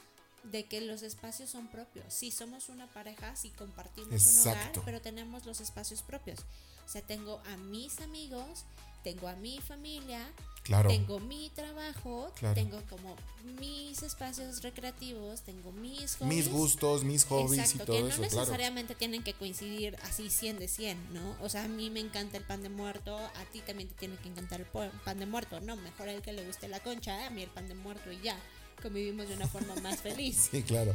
de 0.45 0.65
que 0.67 0.81
los 0.81 1.03
espacios 1.03 1.51
son 1.51 1.69
propios. 1.69 2.05
Sí, 2.13 2.31
somos 2.31 2.69
una 2.69 2.87
pareja, 2.87 3.35
sí 3.37 3.51
compartimos 3.51 4.25
un 4.27 4.39
hogar, 4.39 4.73
pero 4.85 5.01
tenemos 5.01 5.45
los 5.47 5.61
espacios 5.61 6.03
propios. 6.03 6.41
O 6.87 6.89
sea, 6.89 7.03
tengo 7.03 7.41
a 7.47 7.57
mis 7.57 8.01
amigos, 8.01 8.65
tengo 9.03 9.29
a 9.29 9.35
mi 9.37 9.59
familia, 9.61 10.31
Claro. 10.63 10.89
tengo 10.89 11.19
mi 11.21 11.51
trabajo, 11.51 12.31
Claro. 12.37 12.55
tengo 12.55 12.81
como 12.89 13.17
mis 13.59 14.03
espacios 14.03 14.63
recreativos, 14.63 15.43
tengo 15.43 15.73
mis 15.73 16.17
hobbies. 16.17 16.35
mis 16.47 16.49
gustos, 16.51 17.05
mis 17.05 17.25
hobbies 17.25 17.59
Exacto, 17.73 17.83
y 17.83 17.87
todo 17.87 17.97
que 17.97 18.03
no 18.03 18.09
eso, 18.09 18.17
claro. 18.23 18.37
necesariamente 18.41 18.95
tienen 18.95 19.23
que 19.23 19.35
coincidir 19.35 19.97
así 20.03 20.31
100 20.31 20.59
de 20.59 20.69
100, 20.69 21.13
¿no? 21.15 21.37
O 21.43 21.49
sea, 21.51 21.65
a 21.65 21.69
mí 21.69 21.91
me 21.91 22.01
encanta 22.01 22.37
el 22.39 22.45
pan 22.45 22.63
de 22.63 22.69
muerto, 22.71 23.17
a 23.19 23.45
ti 23.53 23.61
también 23.61 23.89
te 23.91 23.95
tiene 23.95 24.17
que 24.17 24.29
encantar 24.29 24.61
el 24.61 24.67
pan 24.67 25.19
de 25.19 25.27
muerto. 25.27 25.61
No, 25.61 25.77
mejor 25.77 26.09
el 26.09 26.23
que 26.23 26.33
le 26.33 26.47
guste 26.47 26.69
la 26.69 26.81
concha, 26.81 27.27
a 27.27 27.31
mí 27.31 27.43
el 27.43 27.51
pan 27.51 27.69
de 27.69 27.75
muerto 27.75 28.11
y 28.13 28.21
ya. 28.23 28.39
Convivimos 28.83 29.29
de 29.29 29.35
una 29.35 29.47
forma 29.47 29.75
más 29.77 30.01
feliz. 30.01 30.49
Sí, 30.51 30.63
claro. 30.63 30.95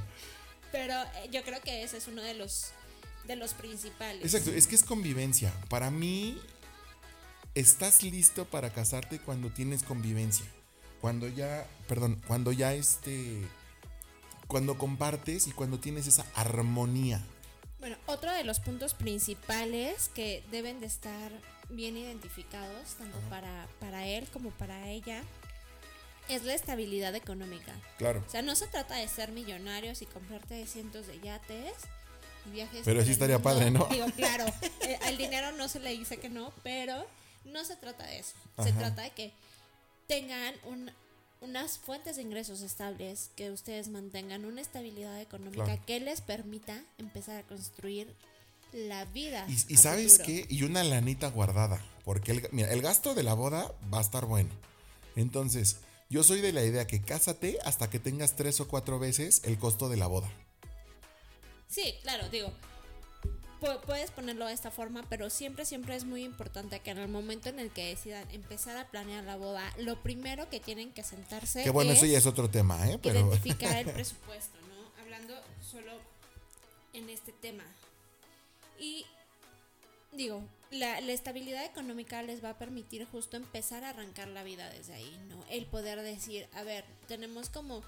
Pero 0.71 0.93
eh, 0.93 1.29
yo 1.31 1.43
creo 1.43 1.59
que 1.61 1.83
ese 1.83 1.97
es 1.97 2.07
uno 2.07 2.21
de 2.21 2.33
los 2.35 2.71
de 3.25 3.35
los 3.35 3.53
principales. 3.53 4.23
Exacto, 4.23 4.51
es 4.51 4.67
que 4.67 4.75
es 4.75 4.83
convivencia. 4.83 5.53
Para 5.69 5.91
mí, 5.91 6.37
estás 7.53 8.03
listo 8.03 8.45
para 8.45 8.71
casarte 8.71 9.19
cuando 9.19 9.49
tienes 9.49 9.83
convivencia. 9.83 10.45
Cuando 10.99 11.27
ya, 11.27 11.67
perdón, 11.87 12.21
cuando 12.27 12.51
ya 12.51 12.73
este, 12.73 13.41
cuando 14.47 14.77
compartes 14.77 15.47
y 15.47 15.51
cuando 15.51 15.79
tienes 15.79 16.07
esa 16.07 16.25
armonía. 16.35 17.23
Bueno, 17.79 17.97
otro 18.07 18.31
de 18.31 18.43
los 18.43 18.59
puntos 18.59 18.93
principales 18.93 20.09
que 20.13 20.43
deben 20.51 20.79
de 20.79 20.87
estar 20.87 21.31
bien 21.69 21.95
identificados, 21.95 22.95
tanto 22.97 23.17
para, 23.29 23.67
para 23.79 24.07
él 24.07 24.27
como 24.33 24.49
para 24.49 24.89
ella, 24.89 25.21
es 26.29 26.43
la 26.43 26.53
estabilidad 26.53 27.15
económica. 27.15 27.73
Claro. 27.97 28.23
O 28.25 28.29
sea, 28.29 28.41
no 28.41 28.55
se 28.55 28.67
trata 28.67 28.95
de 28.95 29.07
ser 29.07 29.31
millonarios 29.31 30.01
y 30.01 30.05
comprarte 30.05 30.65
cientos 30.67 31.07
de 31.07 31.19
yates 31.19 31.73
y 32.45 32.51
viajes. 32.51 32.81
Pero 32.85 33.03
sí 33.03 33.11
estaría 33.11 33.39
padre, 33.39 33.71
¿no? 33.71 33.85
Digo, 33.91 34.05
claro, 34.15 34.45
eh, 34.81 34.97
al 35.03 35.17
dinero 35.17 35.51
no 35.53 35.67
se 35.67 35.79
le 35.79 35.91
dice 35.91 36.17
que 36.17 36.29
no, 36.29 36.53
pero 36.63 37.05
no 37.45 37.65
se 37.65 37.75
trata 37.75 38.05
de 38.05 38.19
eso. 38.19 38.35
Se 38.63 38.71
trata 38.73 39.01
de 39.01 39.11
que 39.11 39.33
tengan 40.07 40.55
un, 40.65 40.91
unas 41.41 41.77
fuentes 41.77 42.15
de 42.17 42.21
ingresos 42.21 42.61
estables, 42.61 43.31
que 43.35 43.51
ustedes 43.51 43.89
mantengan 43.89 44.45
una 44.45 44.61
estabilidad 44.61 45.19
económica 45.19 45.77
que 45.85 45.99
les 45.99 46.21
permita 46.21 46.83
empezar 46.97 47.37
a 47.37 47.43
construir 47.43 48.13
la 48.73 49.05
vida. 49.05 49.45
Y, 49.47 49.77
sabes 49.77 50.19
qué, 50.19 50.45
y 50.49 50.63
una 50.63 50.83
lanita 50.83 51.29
guardada, 51.29 51.83
porque 52.05 52.31
el, 52.31 52.47
mira, 52.51 52.71
el 52.71 52.81
gasto 52.81 53.15
de 53.15 53.23
la 53.23 53.33
boda 53.33 53.73
va 53.91 53.99
a 53.99 54.01
estar 54.01 54.25
bueno. 54.25 54.49
Entonces, 55.15 55.77
yo 56.09 56.23
soy 56.23 56.41
de 56.41 56.51
la 56.51 56.63
idea 56.63 56.87
que 56.87 57.01
cásate 57.01 57.59
hasta 57.63 57.89
que 57.89 57.99
tengas 57.99 58.35
tres 58.35 58.59
o 58.59 58.67
cuatro 58.67 58.97
veces 58.97 59.41
el 59.45 59.57
costo 59.59 59.89
de 59.89 59.97
la 59.97 60.07
boda. 60.07 60.29
Sí, 61.67 61.95
claro, 62.01 62.27
digo, 62.29 62.51
puedes 63.85 64.09
ponerlo 64.09 64.47
de 64.47 64.53
esta 64.53 64.71
forma, 64.71 65.05
pero 65.07 65.29
siempre, 65.29 65.65
siempre 65.65 65.95
es 65.95 66.05
muy 66.05 66.23
importante 66.23 66.79
que 66.79 66.89
en 66.89 66.97
el 66.97 67.09
momento 67.09 67.49
en 67.49 67.59
el 67.59 67.69
que 67.71 67.85
decidan 67.85 68.29
empezar 68.31 68.75
a 68.77 68.89
planear 68.89 69.23
la 69.23 69.37
boda, 69.37 69.71
lo 69.77 70.01
primero 70.01 70.49
que 70.49 70.59
tienen 70.59 70.91
que 70.91 71.03
sentarse. 71.03 71.63
Que 71.63 71.69
bueno, 71.69 71.91
eso 71.91 72.07
ya 72.07 72.17
es 72.17 72.25
otro 72.25 72.49
tema, 72.49 72.89
¿eh? 72.89 72.99
Pero... 73.01 73.19
Identificar 73.19 73.77
el 73.77 73.85
presupuesto, 73.93 74.57
¿no? 74.61 75.01
Hablando 75.03 75.35
solo 75.61 75.91
en 76.93 77.09
este 77.09 77.31
tema. 77.33 77.63
Y 78.79 79.05
digo, 80.11 80.43
la, 80.71 81.01
la, 81.01 81.11
estabilidad 81.11 81.65
económica 81.65 82.21
les 82.21 82.43
va 82.43 82.51
a 82.51 82.57
permitir 82.57 83.05
justo 83.05 83.37
empezar 83.37 83.83
a 83.83 83.89
arrancar 83.89 84.27
la 84.27 84.43
vida 84.43 84.69
desde 84.69 84.93
ahí, 84.93 85.19
¿no? 85.29 85.43
El 85.49 85.65
poder 85.65 86.01
decir, 86.01 86.47
a 86.53 86.63
ver, 86.63 86.85
tenemos 87.07 87.49
como 87.49 87.83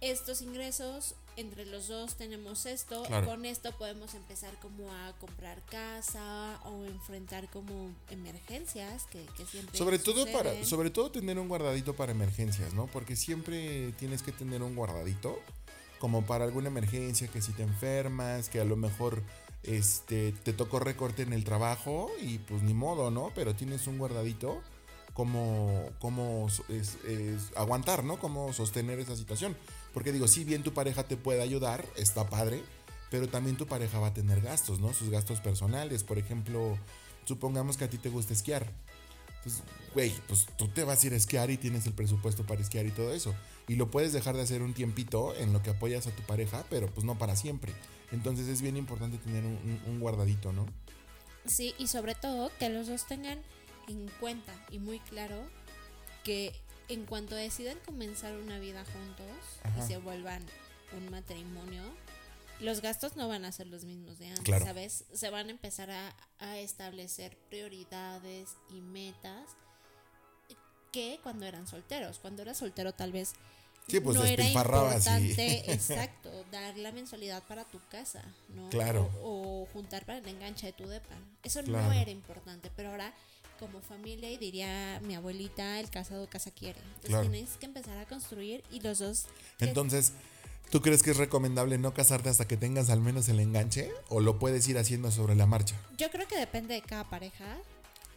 estos 0.00 0.42
ingresos, 0.42 1.14
entre 1.36 1.66
los 1.66 1.88
dos 1.88 2.16
tenemos 2.16 2.66
esto, 2.66 3.02
con 3.24 3.44
esto 3.44 3.72
podemos 3.76 4.14
empezar 4.14 4.58
como 4.60 4.92
a 4.92 5.12
comprar 5.18 5.62
casa 5.66 6.60
o 6.64 6.84
enfrentar 6.84 7.48
como 7.50 7.90
emergencias 8.10 9.04
que, 9.06 9.26
siempre 9.46 9.76
sobre 9.76 9.98
todo 9.98 10.30
para 10.30 10.64
sobre 10.64 10.90
todo 10.90 11.10
tener 11.10 11.38
un 11.38 11.48
guardadito 11.48 11.94
para 11.94 12.12
emergencias, 12.12 12.74
¿no? 12.74 12.86
Porque 12.86 13.16
siempre 13.16 13.92
tienes 13.92 14.22
que 14.22 14.32
tener 14.32 14.62
un 14.62 14.76
guardadito 14.76 15.40
como 15.98 16.24
para 16.26 16.44
alguna 16.44 16.68
emergencia 16.68 17.28
que 17.28 17.40
si 17.40 17.52
te 17.52 17.62
enfermas, 17.62 18.48
que 18.48 18.60
a 18.60 18.64
lo 18.64 18.76
mejor 18.76 19.22
este 19.64 20.32
te 20.32 20.52
tocó 20.52 20.78
recorte 20.78 21.22
en 21.22 21.32
el 21.32 21.44
trabajo 21.44 22.10
y 22.20 22.38
pues 22.38 22.62
ni 22.62 22.74
modo, 22.74 23.10
¿no? 23.10 23.32
Pero 23.34 23.54
tienes 23.54 23.86
un 23.86 23.98
guardadito 23.98 24.60
como, 25.14 25.90
como 26.00 26.48
es, 26.68 26.98
aguantar, 27.56 28.04
¿no? 28.04 28.18
Cómo 28.18 28.52
sostener 28.52 28.98
esa 28.98 29.16
situación. 29.16 29.56
Porque 29.92 30.12
digo, 30.12 30.28
si 30.28 30.44
bien 30.44 30.62
tu 30.62 30.74
pareja 30.74 31.04
te 31.04 31.16
puede 31.16 31.40
ayudar, 31.40 31.86
está 31.96 32.28
padre, 32.28 32.62
pero 33.10 33.28
también 33.28 33.56
tu 33.56 33.66
pareja 33.66 34.00
va 34.00 34.08
a 34.08 34.14
tener 34.14 34.40
gastos, 34.40 34.80
¿no? 34.80 34.92
Sus 34.92 35.10
gastos 35.10 35.40
personales. 35.40 36.02
Por 36.02 36.18
ejemplo, 36.18 36.76
supongamos 37.24 37.76
que 37.76 37.84
a 37.84 37.90
ti 37.90 37.96
te 37.96 38.08
gusta 38.08 38.32
esquiar. 38.32 38.72
Pues, 39.44 39.62
güey, 39.92 40.12
pues 40.26 40.46
tú 40.56 40.68
te 40.68 40.84
vas 40.84 41.02
a 41.02 41.06
ir 41.06 41.12
a 41.12 41.16
esquiar 41.16 41.50
y 41.50 41.56
tienes 41.56 41.86
el 41.86 41.92
presupuesto 41.92 42.44
para 42.44 42.60
esquiar 42.60 42.86
y 42.86 42.90
todo 42.90 43.12
eso. 43.12 43.34
Y 43.68 43.76
lo 43.76 43.90
puedes 43.90 44.12
dejar 44.12 44.34
de 44.34 44.42
hacer 44.42 44.62
un 44.62 44.74
tiempito 44.74 45.34
en 45.36 45.52
lo 45.52 45.62
que 45.62 45.70
apoyas 45.70 46.06
a 46.06 46.10
tu 46.10 46.22
pareja, 46.22 46.64
pero 46.70 46.88
pues 46.88 47.04
no 47.04 47.16
para 47.16 47.36
siempre. 47.36 47.72
Entonces 48.14 48.48
es 48.48 48.62
bien 48.62 48.76
importante 48.76 49.18
tener 49.18 49.44
un, 49.44 49.80
un 49.86 50.00
guardadito, 50.00 50.52
¿no? 50.52 50.66
Sí, 51.46 51.74
y 51.78 51.88
sobre 51.88 52.14
todo 52.14 52.50
que 52.58 52.68
los 52.70 52.86
dos 52.86 53.06
tengan 53.06 53.42
en 53.88 54.08
cuenta 54.20 54.52
y 54.70 54.78
muy 54.78 54.98
claro 55.00 55.44
que 56.22 56.52
en 56.88 57.04
cuanto 57.06 57.34
deciden 57.34 57.78
comenzar 57.84 58.36
una 58.36 58.58
vida 58.58 58.84
juntos 58.84 59.78
y 59.78 59.86
se 59.86 59.98
vuelvan 59.98 60.42
un 60.96 61.10
matrimonio, 61.10 61.82
los 62.60 62.80
gastos 62.80 63.16
no 63.16 63.28
van 63.28 63.44
a 63.44 63.52
ser 63.52 63.66
los 63.66 63.84
mismos 63.84 64.18
de 64.18 64.28
antes, 64.28 64.62
¿sabes? 64.62 65.04
Se 65.12 65.30
van 65.30 65.48
a 65.48 65.50
empezar 65.50 65.90
a, 65.90 66.14
establecer 66.58 67.38
prioridades 67.48 68.50
y 68.70 68.80
metas 68.80 69.56
que 70.92 71.18
cuando 71.22 71.46
eran 71.46 71.66
solteros. 71.66 72.18
Cuando 72.18 72.42
eras 72.42 72.58
soltero 72.58 72.92
tal 72.92 73.12
vez 73.12 73.32
pues 73.86 74.16
no 74.16 74.24
era 74.24 74.46
importante, 74.46 75.72
exacto, 75.72 76.30
dar 76.50 76.76
la 76.78 76.92
mensualidad 76.92 77.42
para 77.44 77.64
tu 77.64 77.80
casa, 77.90 78.22
¿no? 78.54 78.68
Claro. 78.70 79.10
O, 79.22 79.66
juntar 79.72 80.04
para 80.06 80.18
el 80.18 80.28
enganche 80.28 80.66
de 80.66 80.72
tu 80.72 80.86
depa. 80.86 81.14
Eso 81.42 81.62
no 81.62 81.92
era 81.92 82.10
importante, 82.10 82.70
pero 82.74 82.90
ahora 82.90 83.14
como 83.58 83.80
familia 83.80 84.30
y 84.30 84.36
diría 84.36 85.00
mi 85.04 85.14
abuelita, 85.14 85.80
el 85.80 85.90
casado 85.90 86.28
casa 86.28 86.50
quiere. 86.50 86.80
Entonces 86.96 87.30
tienes 87.30 87.56
que 87.56 87.66
empezar 87.66 87.98
a 87.98 88.06
construir 88.06 88.64
y 88.70 88.80
los 88.80 88.98
dos... 88.98 89.26
Entonces, 89.60 90.12
¿tú 90.70 90.80
crees 90.80 91.02
que 91.02 91.12
es 91.12 91.16
recomendable 91.16 91.78
no 91.78 91.94
casarte 91.94 92.28
hasta 92.28 92.46
que 92.46 92.56
tengas 92.56 92.90
al 92.90 93.00
menos 93.00 93.28
el 93.28 93.40
enganche 93.40 93.90
o 94.08 94.20
lo 94.20 94.38
puedes 94.38 94.66
ir 94.68 94.78
haciendo 94.78 95.10
sobre 95.10 95.34
la 95.34 95.46
marcha? 95.46 95.76
Yo 95.96 96.10
creo 96.10 96.26
que 96.26 96.36
depende 96.36 96.74
de 96.74 96.82
cada 96.82 97.04
pareja. 97.04 97.58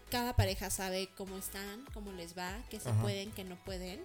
Cada 0.10 0.36
pareja 0.36 0.70
sabe 0.70 1.10
cómo 1.18 1.38
están, 1.38 1.86
cómo 1.94 2.12
les 2.14 2.38
va, 2.38 2.64
qué 2.70 2.80
se 2.80 2.92
pueden, 2.94 3.32
qué 3.32 3.44
no 3.44 3.58
pueden. 3.64 4.00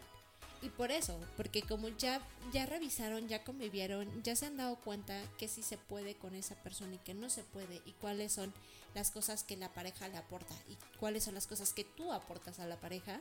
Y 0.63 0.69
por 0.69 0.93
eso, 0.93 1.19
porque 1.37 1.63
como 1.63 1.89
ya, 1.89 2.21
ya 2.53 2.67
revisaron, 2.67 3.27
ya 3.27 3.43
convivieron, 3.43 4.23
ya 4.23 4.37
se 4.37 4.47
han 4.47 4.57
dado 4.57 4.77
cuenta 4.77 5.21
que 5.37 5.49
sí 5.49 5.63
se 5.63 5.77
puede 5.77 6.15
con 6.15 6.37
esa 6.37 6.55
persona 6.55 6.95
y 6.95 6.99
que 6.99 7.15
no 7.15 7.29
se 7.31 7.43
puede 7.43 7.83
y 7.85 7.93
cuáles 7.95 8.33
son 8.33 8.55
las 8.95 9.11
cosas 9.11 9.43
que 9.43 9.57
la 9.57 9.73
pareja 9.73 10.07
le 10.09 10.19
aporta 10.19 10.55
y 10.69 10.77
cuáles 10.99 11.25
son 11.25 11.35
las 11.35 11.49
cosas 11.49 11.73
que 11.73 11.83
tú 11.83 12.13
aportas 12.13 12.61
a 12.61 12.67
la 12.67 12.77
pareja, 12.77 13.21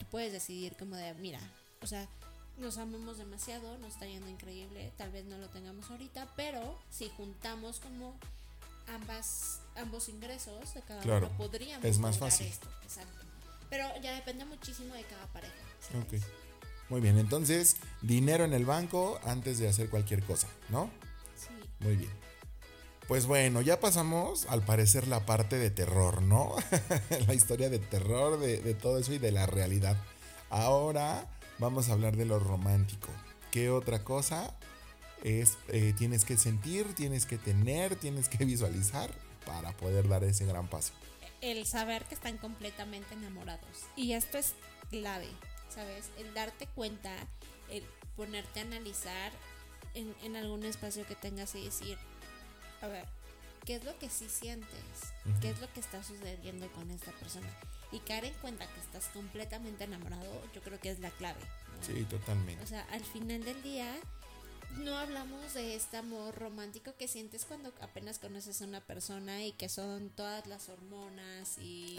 tú 0.00 0.06
puedes 0.10 0.32
decidir 0.32 0.76
como 0.76 0.96
de, 0.96 1.14
mira, 1.14 1.40
o 1.82 1.86
sea, 1.86 2.08
nos 2.58 2.78
amamos 2.78 3.18
demasiado, 3.18 3.78
nos 3.78 3.92
está 3.92 4.06
yendo 4.06 4.28
increíble, 4.28 4.92
tal 4.96 5.12
vez 5.12 5.24
no 5.24 5.38
lo 5.38 5.48
tengamos 5.48 5.90
ahorita, 5.90 6.32
pero 6.34 6.78
si 6.90 7.08
juntamos 7.10 7.78
como 7.78 8.18
ambas 8.88 9.60
ambos 9.76 10.08
ingresos 10.08 10.74
de 10.74 10.82
cada 10.82 11.02
uno 11.02 11.28
podríamos 11.38 11.84
es 11.84 11.98
más 11.98 12.18
fácil. 12.18 12.48
esto, 12.48 12.68
exacto. 12.82 13.24
Pero 13.70 13.88
ya 14.02 14.14
depende 14.14 14.44
muchísimo 14.44 14.92
de 14.94 15.04
cada 15.04 15.26
pareja. 15.28 15.54
Ok. 15.94 16.20
Muy 16.92 17.00
bien, 17.00 17.16
entonces, 17.16 17.76
dinero 18.02 18.44
en 18.44 18.52
el 18.52 18.66
banco 18.66 19.18
antes 19.24 19.58
de 19.58 19.66
hacer 19.66 19.88
cualquier 19.88 20.22
cosa, 20.22 20.46
¿no? 20.68 20.90
Sí. 21.34 21.48
Muy 21.80 21.96
bien. 21.96 22.10
Pues 23.08 23.24
bueno, 23.24 23.62
ya 23.62 23.80
pasamos 23.80 24.44
al 24.50 24.60
parecer 24.60 25.08
la 25.08 25.24
parte 25.24 25.56
de 25.56 25.70
terror, 25.70 26.20
¿no? 26.20 26.54
la 27.26 27.32
historia 27.32 27.70
de 27.70 27.78
terror, 27.78 28.38
de, 28.38 28.74
todo 28.74 28.98
eso 28.98 29.14
y 29.14 29.18
de 29.18 29.32
la 29.32 29.46
realidad. 29.46 29.96
Ahora 30.50 31.30
vamos 31.58 31.88
a 31.88 31.94
hablar 31.94 32.18
de 32.18 32.26
lo 32.26 32.38
romántico. 32.38 33.08
¿Qué 33.50 33.70
otra 33.70 34.04
cosa 34.04 34.54
es, 35.24 35.56
eh, 35.68 35.94
tienes 35.96 36.26
que 36.26 36.36
sentir, 36.36 36.92
tienes 36.94 37.24
que 37.24 37.38
tener, 37.38 37.96
tienes 37.96 38.28
que 38.28 38.44
visualizar 38.44 39.10
para 39.46 39.74
poder 39.78 40.08
dar 40.08 40.24
ese 40.24 40.44
gran 40.44 40.68
paso? 40.68 40.92
El 41.40 41.64
saber 41.64 42.04
que 42.04 42.14
están 42.14 42.36
completamente 42.36 43.14
enamorados. 43.14 43.86
Y 43.96 44.12
esto 44.12 44.36
es 44.36 44.52
clave, 44.90 45.30
¿sabes? 45.72 46.10
El 46.18 46.32
darte 46.34 46.66
cuenta, 46.66 47.14
el 47.70 47.84
ponerte 48.16 48.60
a 48.60 48.62
analizar 48.64 49.32
en, 49.94 50.14
en 50.22 50.36
algún 50.36 50.64
espacio 50.64 51.06
que 51.06 51.14
tengas 51.14 51.54
y 51.54 51.64
decir, 51.64 51.98
a 52.80 52.88
ver, 52.88 53.06
¿qué 53.64 53.76
es 53.76 53.84
lo 53.84 53.98
que 53.98 54.08
sí 54.10 54.28
sientes? 54.28 54.68
¿Qué 55.40 55.50
es 55.50 55.60
lo 55.60 55.72
que 55.72 55.80
está 55.80 56.02
sucediendo 56.02 56.70
con 56.72 56.90
esta 56.90 57.12
persona? 57.12 57.48
Y 57.90 58.00
caer 58.00 58.24
en 58.24 58.34
cuenta 58.34 58.66
que 58.66 58.80
estás 58.80 59.06
completamente 59.08 59.84
enamorado, 59.84 60.42
yo 60.54 60.62
creo 60.62 60.80
que 60.80 60.90
es 60.90 61.00
la 61.00 61.10
clave. 61.10 61.40
Sí, 61.86 62.04
totalmente. 62.04 62.62
O 62.64 62.66
sea, 62.66 62.82
al 62.90 63.04
final 63.04 63.44
del 63.44 63.62
día, 63.62 63.94
no 64.78 64.96
hablamos 64.96 65.54
de 65.54 65.74
este 65.74 65.98
amor 65.98 66.34
romántico 66.34 66.94
que 66.96 67.08
sientes 67.08 67.44
cuando 67.44 67.72
apenas 67.80 68.18
conoces 68.18 68.62
a 68.62 68.64
una 68.64 68.80
persona 68.80 69.44
y 69.44 69.52
que 69.52 69.68
son 69.68 70.10
todas 70.10 70.46
las 70.46 70.68
hormonas 70.68 71.58
y 71.58 71.96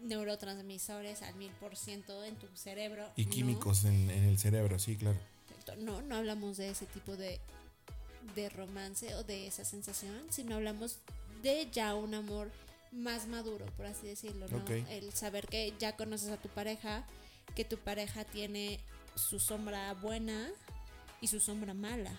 neurotransmisores 0.00 1.22
al 1.22 1.34
mil 1.36 1.50
por 1.52 1.76
ciento 1.76 2.24
en 2.24 2.36
tu 2.36 2.46
cerebro. 2.54 3.08
Y 3.16 3.26
químicos 3.26 3.84
en, 3.84 4.10
en, 4.10 4.24
el 4.24 4.38
cerebro, 4.38 4.78
sí, 4.78 4.96
claro. 4.96 5.18
No, 5.78 6.00
no 6.02 6.16
hablamos 6.16 6.56
de 6.56 6.70
ese 6.70 6.86
tipo 6.86 7.16
de 7.16 7.40
de 8.34 8.48
romance 8.50 9.14
o 9.14 9.24
de 9.24 9.46
esa 9.46 9.64
sensación, 9.64 10.26
sino 10.30 10.56
hablamos 10.56 10.98
de 11.42 11.68
ya 11.70 11.94
un 11.94 12.14
amor 12.14 12.50
más 12.92 13.26
maduro, 13.26 13.66
por 13.76 13.86
así 13.86 14.06
decirlo, 14.06 14.46
¿no? 14.48 14.64
El 14.88 15.12
saber 15.12 15.46
que 15.46 15.74
ya 15.78 15.96
conoces 15.96 16.30
a 16.30 16.36
tu 16.36 16.48
pareja, 16.48 17.04
que 17.54 17.64
tu 17.64 17.78
pareja 17.78 18.24
tiene 18.24 18.80
su 19.14 19.38
sombra 19.38 19.92
buena 19.94 20.50
y 21.20 21.28
su 21.28 21.40
sombra 21.40 21.74
mala. 21.74 22.12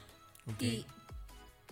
Y 0.60 0.86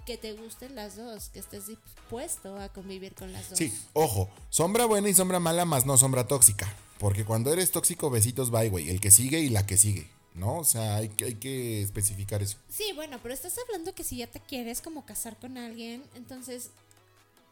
que 0.07 0.17
te 0.17 0.31
gusten 0.33 0.73
las 0.73 0.95
dos, 0.95 1.27
que 1.27 1.39
estés 1.39 1.67
dispuesto 1.67 2.57
a 2.61 2.69
convivir 2.69 3.13
con 3.13 3.33
las 3.33 3.49
dos. 3.49 3.59
Sí, 3.59 3.77
ojo, 3.91 4.29
sombra 4.49 4.85
buena 4.85 5.09
y 5.09 5.13
sombra 5.13 5.41
mala, 5.41 5.65
más 5.65 5.85
no 5.85 5.97
sombra 5.97 6.25
tóxica. 6.25 6.73
Porque 6.97 7.25
cuando 7.25 7.51
eres 7.51 7.71
tóxico, 7.71 8.09
besitos, 8.09 8.49
bye, 8.49 8.69
güey. 8.69 8.89
El 8.89 9.01
que 9.01 9.11
sigue 9.11 9.41
y 9.41 9.49
la 9.49 9.65
que 9.67 9.77
sigue. 9.77 10.09
¿No? 10.33 10.59
O 10.59 10.63
sea, 10.63 10.95
hay, 10.95 11.11
hay 11.25 11.35
que 11.35 11.81
especificar 11.81 12.41
eso. 12.41 12.57
Sí, 12.69 12.93
bueno, 12.95 13.19
pero 13.21 13.33
estás 13.33 13.57
hablando 13.57 13.93
que 13.93 14.05
si 14.05 14.17
ya 14.17 14.27
te 14.27 14.39
quieres 14.39 14.81
como 14.81 15.05
casar 15.05 15.35
con 15.37 15.57
alguien, 15.57 16.03
entonces 16.15 16.69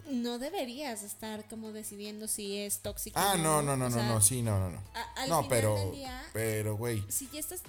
no 0.09 0.39
deberías 0.39 1.03
estar 1.03 1.47
como 1.49 1.73
decidiendo 1.73 2.27
si 2.29 2.57
es 2.57 2.79
tóxico. 2.79 3.19
Ah, 3.19 3.35
no, 3.37 3.61
no, 3.61 3.75
no, 3.75 3.89
no, 3.89 4.01
no, 4.01 4.21
sí, 4.21 4.41
no, 4.41 4.59
no, 4.59 4.69
no. 4.69 4.81
no, 5.27 5.47
pero, 5.49 5.93
pero, 6.31 6.77
güey. 6.77 7.03
Si 7.09 7.27
ya 7.33 7.39
estás 7.39 7.61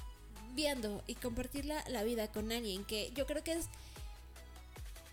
viendo 0.55 1.02
y 1.09 1.16
compartir 1.16 1.64
la, 1.64 1.83
la, 1.88 2.05
vida 2.05 2.31
con 2.31 2.52
alguien 2.52 2.85
que 2.85 3.11
yo 3.14 3.26
creo 3.26 3.43
que 3.43 3.52
es 3.52 3.66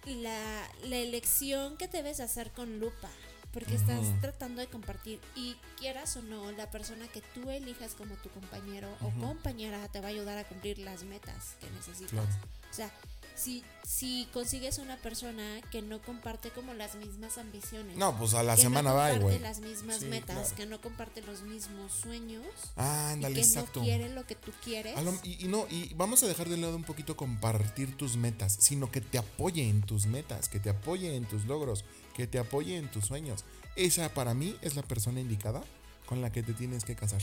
la, 0.06 0.70
la 0.84 0.98
elección 0.98 1.78
que 1.78 1.88
debes 1.88 2.20
hacer 2.20 2.52
con 2.52 2.80
lupa 2.80 3.10
porque 3.54 3.76
estás 3.76 4.04
tratando 4.20 4.62
de 4.62 4.68
compartir 4.68 5.20
y 5.36 5.56
quieras 5.78 6.18
o 6.18 6.24
no, 6.24 6.52
la 6.54 6.72
persona 6.72 7.08
que 7.08 7.22
tú 7.22 7.52
elijas 7.52 7.94
como 7.94 8.16
tu 8.16 8.30
compañero 8.30 8.90
o 9.02 9.12
compañera 9.24 9.88
te 9.90 10.02
va 10.02 10.08
a 10.08 10.10
ayudar 10.10 10.40
a 10.40 10.44
cumplir 10.44 10.80
las 10.80 11.04
metas 11.04 11.56
que 11.62 11.70
necesitas. 11.70 12.28
O 12.72 12.74
sea, 12.74 12.92
si, 13.36 13.64
si 13.86 14.28
consigues 14.34 14.78
una 14.78 14.98
persona 14.98 15.62
que 15.72 15.82
no 15.82 16.02
comparte 16.02 16.50
como 16.50 16.74
las 16.74 16.96
mismas 16.96 17.38
ambiciones. 17.38 17.98
No, 17.98 18.18
pues 18.18 18.34
a 18.34 18.44
la 18.44 18.58
semana 18.58 18.94
va, 18.94 19.12
güey. 19.14 19.18
Que 19.18 19.20
no 19.20 19.24
comparte 19.24 19.40
las 19.40 19.60
mismas 19.60 20.02
metas, 20.02 20.54
que 20.54 20.66
no 20.66 20.82
comparte 20.82 21.22
los 21.22 21.42
mismos 21.42 21.92
sueños. 21.92 22.46
Ah, 22.76 23.12
ándale, 23.12 23.42
que 23.42 23.48
no 23.48 23.66
quiere 23.66 24.10
lo 24.10 24.26
que 24.26 24.36
tú 24.36 24.52
quieres. 24.64 24.98
y, 25.24 25.48
no, 25.48 25.66
y 25.70 25.94
vamos 25.96 26.24
a 26.24 26.28
dejar 26.28 26.50
de 26.50 26.58
lado 26.58 26.76
un 26.76 26.84
poquito 26.84 27.18
compartir 27.18 27.98
tus 27.98 28.18
metas, 28.18 28.58
sino 28.60 28.92
que 28.92 29.02
te 29.02 29.18
apoye 29.18 29.68
en 29.68 29.82
tus 29.82 30.06
metas, 30.06 30.50
que 30.50 30.60
te 30.60 30.70
apoye 30.70 31.16
en 31.16 31.26
tus 31.26 31.46
logros, 31.46 31.86
que 32.16 32.28
te 32.28 32.40
apoye 32.40 32.78
en 32.78 32.90
tus 32.90 33.06
sueños. 33.06 33.46
Esa 33.76 34.10
para 34.10 34.34
mí 34.34 34.56
es 34.62 34.76
la 34.76 34.84
persona 34.84 35.20
indicada 35.20 35.64
con 36.06 36.22
la 36.22 36.32
que 36.32 36.44
te 36.44 36.54
tienes 36.54 36.84
que 36.84 36.96
casar. 36.96 37.22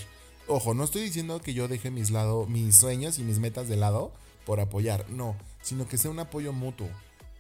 Ojo, 0.48 0.74
no 0.74 0.82
estoy 0.82 1.02
diciendo 1.02 1.40
que 1.40 1.54
yo 1.54 1.68
deje 1.68 1.90
mis, 1.92 2.10
lado, 2.10 2.46
mis 2.46 2.76
sueños 2.76 3.18
y 3.18 3.22
mis 3.22 3.38
metas 3.38 3.68
de 3.68 3.76
lado 3.76 4.12
por 4.44 4.60
apoyar, 4.60 5.08
no, 5.10 5.36
sino 5.62 5.86
que 5.86 5.98
sea 5.98 6.10
un 6.10 6.18
apoyo 6.20 6.52
mutuo, 6.52 6.88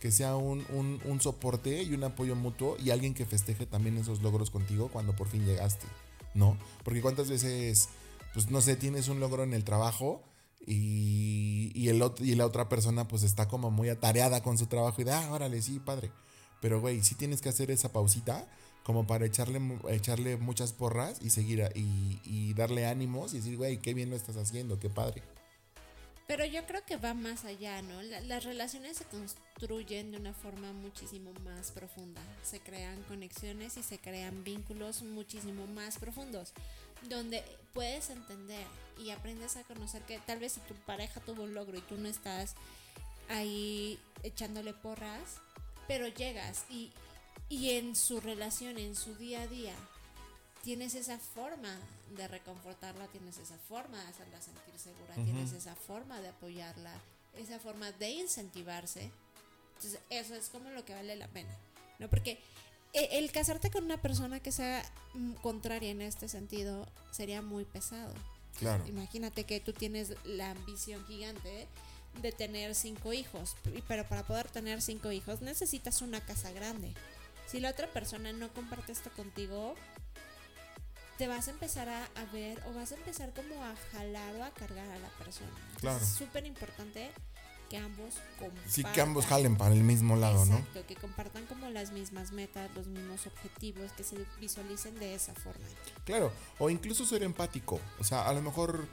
que 0.00 0.10
sea 0.10 0.36
un, 0.36 0.64
un, 1.04 1.20
soporte 1.20 1.82
y 1.82 1.92
un 1.92 2.04
apoyo 2.04 2.34
mutuo 2.34 2.76
y 2.78 2.90
alguien 2.90 3.14
que 3.14 3.26
festeje 3.26 3.66
también 3.66 3.98
esos 3.98 4.22
logros 4.22 4.50
contigo 4.50 4.88
cuando 4.88 5.14
por 5.14 5.28
fin 5.28 5.44
llegaste, 5.44 5.86
¿no? 6.34 6.56
Porque 6.84 7.02
cuántas 7.02 7.28
veces, 7.28 7.90
pues 8.32 8.50
no 8.50 8.60
sé, 8.60 8.76
tienes 8.76 9.08
un 9.08 9.20
logro 9.20 9.42
en 9.42 9.52
el 9.52 9.64
trabajo 9.64 10.22
y, 10.66 11.70
y, 11.74 11.88
el, 11.88 12.02
y 12.20 12.34
la 12.34 12.46
otra 12.46 12.68
persona 12.68 13.06
pues 13.08 13.22
está 13.22 13.46
como 13.48 13.70
muy 13.70 13.90
atareada 13.90 14.42
con 14.42 14.56
su 14.56 14.66
trabajo 14.66 15.02
y 15.02 15.04
da, 15.04 15.26
ah, 15.26 15.32
órale, 15.32 15.60
sí, 15.60 15.78
padre. 15.80 16.10
Pero, 16.60 16.80
güey, 16.80 17.02
sí 17.02 17.14
tienes 17.14 17.40
que 17.40 17.48
hacer 17.48 17.70
esa 17.70 17.92
pausita 17.92 18.46
como 18.84 19.06
para 19.06 19.26
echarle, 19.26 19.60
echarle 19.90 20.36
muchas 20.36 20.72
porras 20.72 21.18
y 21.20 21.30
seguir 21.30 21.70
y, 21.74 22.20
y 22.24 22.54
darle 22.54 22.86
ánimos 22.86 23.34
y 23.34 23.38
decir, 23.38 23.56
güey, 23.56 23.78
qué 23.78 23.92
bien 23.94 24.10
lo 24.10 24.16
estás 24.16 24.36
haciendo, 24.36 24.78
qué 24.78 24.88
padre. 24.88 25.22
Pero 26.30 26.44
yo 26.44 26.64
creo 26.64 26.84
que 26.86 26.96
va 26.96 27.12
más 27.12 27.44
allá, 27.44 27.82
¿no? 27.82 28.00
las 28.02 28.44
relaciones 28.44 28.98
se 28.98 29.04
construyen 29.04 30.12
de 30.12 30.18
una 30.18 30.32
forma 30.32 30.72
muchísimo 30.72 31.32
más 31.44 31.72
profunda. 31.72 32.22
Se 32.44 32.60
crean 32.60 33.02
conexiones 33.08 33.76
y 33.76 33.82
se 33.82 33.98
crean 33.98 34.44
vínculos 34.44 35.02
muchísimo 35.02 35.66
más 35.66 35.98
profundos, 35.98 36.52
donde 37.08 37.42
puedes 37.72 38.10
entender 38.10 38.64
y 38.96 39.10
aprendes 39.10 39.56
a 39.56 39.64
conocer 39.64 40.02
que 40.02 40.20
tal 40.20 40.38
vez 40.38 40.52
si 40.52 40.60
tu 40.60 40.74
pareja 40.74 41.18
tuvo 41.18 41.42
un 41.42 41.52
logro 41.52 41.76
y 41.76 41.80
tú 41.80 41.96
no 41.96 42.06
estás 42.06 42.54
ahí 43.28 43.98
echándole 44.22 44.72
porras, 44.72 45.40
pero 45.88 46.06
llegas 46.06 46.64
y, 46.70 46.92
y 47.48 47.70
en 47.70 47.96
su 47.96 48.20
relación, 48.20 48.78
en 48.78 48.94
su 48.94 49.16
día 49.16 49.42
a 49.42 49.46
día, 49.48 49.74
tienes 50.62 50.94
esa 50.94 51.18
forma 51.18 51.76
de 52.16 52.28
reconfortarla, 52.28 53.06
tienes 53.08 53.38
esa 53.38 53.56
forma 53.56 54.02
de 54.02 54.08
hacerla 54.08 54.40
sentir 54.40 54.78
segura, 54.78 55.14
tienes 55.14 55.52
esa 55.52 55.74
forma 55.74 56.20
de 56.20 56.28
apoyarla, 56.28 56.92
esa 57.36 57.58
forma 57.58 57.92
de 57.92 58.10
incentivarse. 58.10 59.10
Entonces, 59.76 60.00
eso 60.10 60.34
es 60.34 60.48
como 60.48 60.70
lo 60.70 60.84
que 60.84 60.94
vale 60.94 61.16
la 61.16 61.28
pena, 61.28 61.56
¿no? 61.98 62.08
Porque 62.08 62.38
e, 62.92 63.18
el 63.18 63.30
casarte 63.32 63.70
con 63.70 63.84
una 63.84 64.02
persona 64.02 64.40
que 64.40 64.52
sea 64.52 64.84
mm, 65.14 65.32
contraria 65.34 65.90
en 65.90 66.02
este 66.02 66.28
sentido 66.28 66.86
sería 67.10 67.40
muy 67.40 67.64
pesado. 67.64 68.12
Claro. 68.58 68.86
Imagínate 68.86 69.44
que 69.44 69.60
tú 69.60 69.72
tienes 69.72 70.14
la 70.24 70.50
ambición 70.50 71.04
gigante 71.06 71.66
de 72.20 72.32
tener 72.32 72.74
cinco 72.74 73.12
hijos, 73.12 73.56
pero 73.86 74.06
para 74.06 74.26
poder 74.26 74.50
tener 74.50 74.82
cinco 74.82 75.12
hijos 75.12 75.40
necesitas 75.40 76.02
una 76.02 76.20
casa 76.20 76.50
grande. 76.50 76.92
Si 77.46 77.60
la 77.60 77.70
otra 77.70 77.86
persona 77.86 78.32
no 78.32 78.52
comparte 78.52 78.92
esto 78.92 79.10
contigo, 79.10 79.74
te 81.20 81.28
vas 81.28 81.48
a 81.48 81.50
empezar 81.50 81.86
a, 81.86 82.24
ver 82.32 82.58
o 82.66 82.72
vas 82.72 82.92
a 82.92 82.94
empezar 82.94 83.30
como 83.34 83.62
a 83.62 83.74
jalar 83.92 84.36
o 84.36 84.42
a 84.42 84.48
cargar 84.52 84.88
a 84.88 84.98
la 84.98 85.08
persona. 85.22 85.50
claro. 85.78 86.02
Es 86.02 86.08
súper 86.08 86.46
importante 86.46 87.10
que 87.68 87.76
ambos 87.76 88.14
compartan. 88.38 88.70
Sí, 88.70 88.82
que 88.84 89.00
ambos 89.02 89.26
jalen 89.26 89.58
para 89.58 89.74
el 89.74 89.82
mismo 89.82 90.16
lado, 90.16 90.42
Exacto, 90.42 90.86
que 90.86 90.96
compartan 90.96 91.44
como 91.44 91.68
las 91.68 91.92
mismas 91.92 92.32
metas, 92.32 92.70
los 92.74 92.86
mismos 92.86 93.26
objetivos, 93.26 93.92
que 93.92 94.02
se 94.02 94.16
visualicen 94.40 94.98
de 94.98 95.14
esa 95.14 95.34
forma. 95.34 95.66
Claro, 96.06 96.32
o 96.58 96.70
incluso 96.70 97.04
ser 97.04 97.22
empático. 97.22 97.78
O 97.98 98.04
sea, 98.04 98.26
a 98.26 98.32
lo 98.32 98.40
mejor 98.40 98.88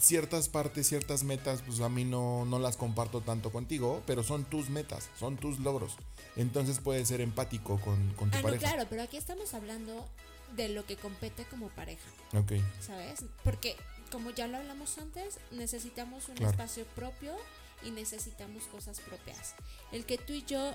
ciertas 0.00 0.48
partes, 0.48 0.88
ciertas 0.88 1.22
metas, 1.22 1.62
pues 1.62 1.78
a 1.78 1.88
mí 1.88 2.04
no, 2.04 2.44
no 2.44 2.58
las 2.58 2.76
comparto 2.76 3.20
tanto 3.20 3.52
contigo, 3.52 4.02
pero 4.04 4.24
son 4.24 4.44
tus 4.46 4.68
metas, 4.68 5.10
son 5.16 5.36
tus 5.36 5.60
logros. 5.60 5.94
Entonces 6.34 6.80
puedes 6.80 7.06
ser 7.06 7.20
empático 7.20 7.80
con, 7.80 8.14
con 8.14 8.32
tu 8.32 8.38
ah, 8.38 8.42
pareja. 8.42 8.68
claro, 8.68 8.88
pero 8.90 9.02
aquí 9.02 9.16
estamos 9.16 9.54
hablando 9.54 10.08
de 10.56 10.68
lo 10.68 10.84
que 10.84 10.96
compete 10.96 11.44
como 11.44 11.68
pareja. 11.68 12.08
Ok. 12.34 12.52
¿Sabes? 12.80 13.24
Porque 13.44 13.76
como 14.10 14.30
ya 14.30 14.46
lo 14.46 14.58
hablamos 14.58 14.98
antes, 14.98 15.38
necesitamos 15.50 16.28
un 16.28 16.42
espacio 16.42 16.84
propio 16.94 17.34
y 17.82 17.90
necesitamos 17.90 18.64
cosas 18.64 19.00
propias. 19.00 19.54
El 19.90 20.04
que 20.04 20.18
tú 20.18 20.32
y 20.32 20.44
yo 20.44 20.72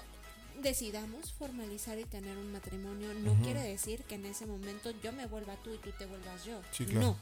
decidamos 0.62 1.32
formalizar 1.34 2.00
y 2.00 2.06
tener 2.06 2.38
un 2.38 2.52
matrimonio 2.52 3.14
no 3.14 3.36
quiere 3.44 3.62
decir 3.62 4.04
que 4.04 4.16
en 4.16 4.26
ese 4.26 4.46
momento 4.46 4.92
yo 5.04 5.12
me 5.14 5.28
vuelva 5.28 5.56
tú 5.64 5.74
y 5.74 5.78
tú 5.78 5.92
te 5.98 6.06
vuelvas 6.06 6.46
yo. 6.46 6.62
No. 6.94 7.16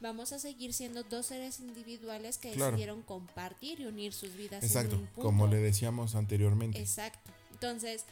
Vamos 0.00 0.32
a 0.32 0.40
seguir 0.40 0.74
siendo 0.74 1.04
dos 1.04 1.26
seres 1.26 1.60
individuales 1.60 2.36
que 2.36 2.56
decidieron 2.56 3.02
compartir 3.02 3.78
y 3.78 3.86
unir 3.86 4.12
sus 4.12 4.34
vidas. 4.34 4.64
Exacto, 4.64 5.00
como 5.14 5.46
le 5.46 5.58
decíamos 5.58 6.16
anteriormente. 6.16 6.80
Exacto. 6.80 7.30
Entonces, 7.52 8.04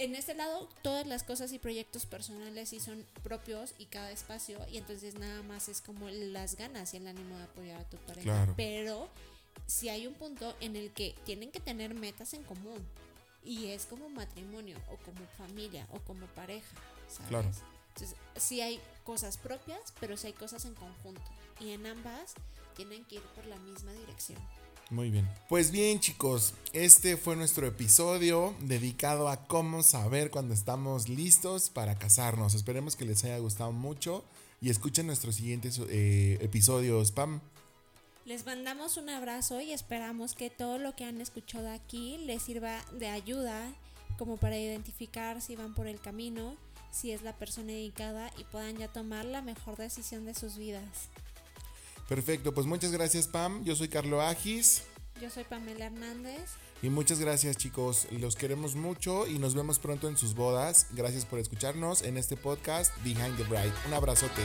en 0.00 0.14
este 0.14 0.34
lado 0.34 0.66
todas 0.82 1.06
las 1.06 1.22
cosas 1.22 1.52
y 1.52 1.58
proyectos 1.58 2.06
personales 2.06 2.70
sí 2.70 2.80
son 2.80 3.04
propios 3.22 3.74
y 3.78 3.84
cada 3.84 4.10
espacio 4.10 4.58
y 4.70 4.78
entonces 4.78 5.14
nada 5.14 5.42
más 5.42 5.68
es 5.68 5.82
como 5.82 6.08
las 6.08 6.56
ganas 6.56 6.94
y 6.94 6.96
el 6.96 7.06
ánimo 7.06 7.36
de 7.36 7.44
apoyar 7.44 7.80
a 7.80 7.84
tu 7.84 7.98
pareja. 7.98 8.52
Pero 8.56 9.10
si 9.66 9.90
hay 9.90 10.06
un 10.06 10.14
punto 10.14 10.56
en 10.60 10.74
el 10.74 10.90
que 10.92 11.14
tienen 11.24 11.50
que 11.50 11.60
tener 11.60 11.94
metas 11.94 12.32
en 12.32 12.42
común 12.44 12.82
y 13.44 13.66
es 13.66 13.84
como 13.84 14.08
matrimonio 14.08 14.78
o 14.90 14.96
como 15.04 15.26
familia 15.36 15.86
o 15.90 15.98
como 16.00 16.26
pareja, 16.28 16.74
¿sabes? 17.08 17.28
Claro. 17.28 17.50
Entonces, 17.94 18.16
sí 18.36 18.62
hay 18.62 18.80
cosas 19.04 19.36
propias, 19.36 19.92
pero 20.00 20.16
sí 20.16 20.28
hay 20.28 20.32
cosas 20.32 20.64
en 20.64 20.74
conjunto 20.74 21.22
y 21.58 21.72
en 21.72 21.86
ambas 21.86 22.34
tienen 22.74 23.04
que 23.04 23.16
ir 23.16 23.22
por 23.34 23.44
la 23.46 23.56
misma 23.56 23.92
dirección. 23.92 24.40
Muy 24.90 25.10
bien. 25.10 25.28
Pues 25.48 25.70
bien 25.70 26.00
chicos, 26.00 26.54
este 26.72 27.16
fue 27.16 27.36
nuestro 27.36 27.64
episodio 27.64 28.56
dedicado 28.60 29.28
a 29.28 29.46
cómo 29.46 29.84
saber 29.84 30.32
cuando 30.32 30.52
estamos 30.52 31.08
listos 31.08 31.70
para 31.70 31.96
casarnos. 31.96 32.54
Esperemos 32.54 32.96
que 32.96 33.04
les 33.04 33.24
haya 33.24 33.38
gustado 33.38 33.70
mucho 33.70 34.24
y 34.60 34.68
escuchen 34.68 35.06
nuestros 35.06 35.36
siguientes 35.36 35.80
eh, 35.88 36.38
episodios. 36.40 37.12
Pam. 37.12 37.40
Les 38.24 38.44
mandamos 38.44 38.96
un 38.96 39.08
abrazo 39.10 39.60
y 39.60 39.72
esperamos 39.72 40.34
que 40.34 40.50
todo 40.50 40.78
lo 40.78 40.96
que 40.96 41.04
han 41.04 41.20
escuchado 41.20 41.70
aquí 41.70 42.18
les 42.18 42.42
sirva 42.42 42.84
de 42.98 43.08
ayuda 43.08 43.72
como 44.18 44.36
para 44.38 44.58
identificar 44.58 45.40
si 45.40 45.54
van 45.54 45.72
por 45.72 45.86
el 45.86 46.00
camino, 46.00 46.56
si 46.90 47.12
es 47.12 47.22
la 47.22 47.32
persona 47.32 47.72
indicada 47.72 48.30
y 48.38 48.44
puedan 48.44 48.76
ya 48.76 48.88
tomar 48.88 49.24
la 49.24 49.40
mejor 49.40 49.76
decisión 49.76 50.26
de 50.26 50.34
sus 50.34 50.58
vidas. 50.58 51.08
Perfecto, 52.10 52.52
pues 52.52 52.66
muchas 52.66 52.90
gracias 52.90 53.28
Pam. 53.28 53.62
Yo 53.62 53.76
soy 53.76 53.86
Carlo 53.86 54.20
Agis. 54.20 54.82
Yo 55.22 55.30
soy 55.30 55.44
Pamela 55.44 55.86
Hernández. 55.86 56.50
Y 56.82 56.90
muchas 56.90 57.20
gracias 57.20 57.56
chicos, 57.56 58.08
los 58.10 58.34
queremos 58.34 58.74
mucho 58.74 59.28
y 59.28 59.38
nos 59.38 59.54
vemos 59.54 59.78
pronto 59.78 60.08
en 60.08 60.16
sus 60.16 60.34
bodas. 60.34 60.88
Gracias 60.90 61.24
por 61.24 61.38
escucharnos 61.38 62.02
en 62.02 62.16
este 62.16 62.36
podcast 62.36 62.92
Behind 63.04 63.36
the 63.36 63.44
Bride. 63.44 63.72
Un 63.86 63.94
abrazote. 63.94 64.42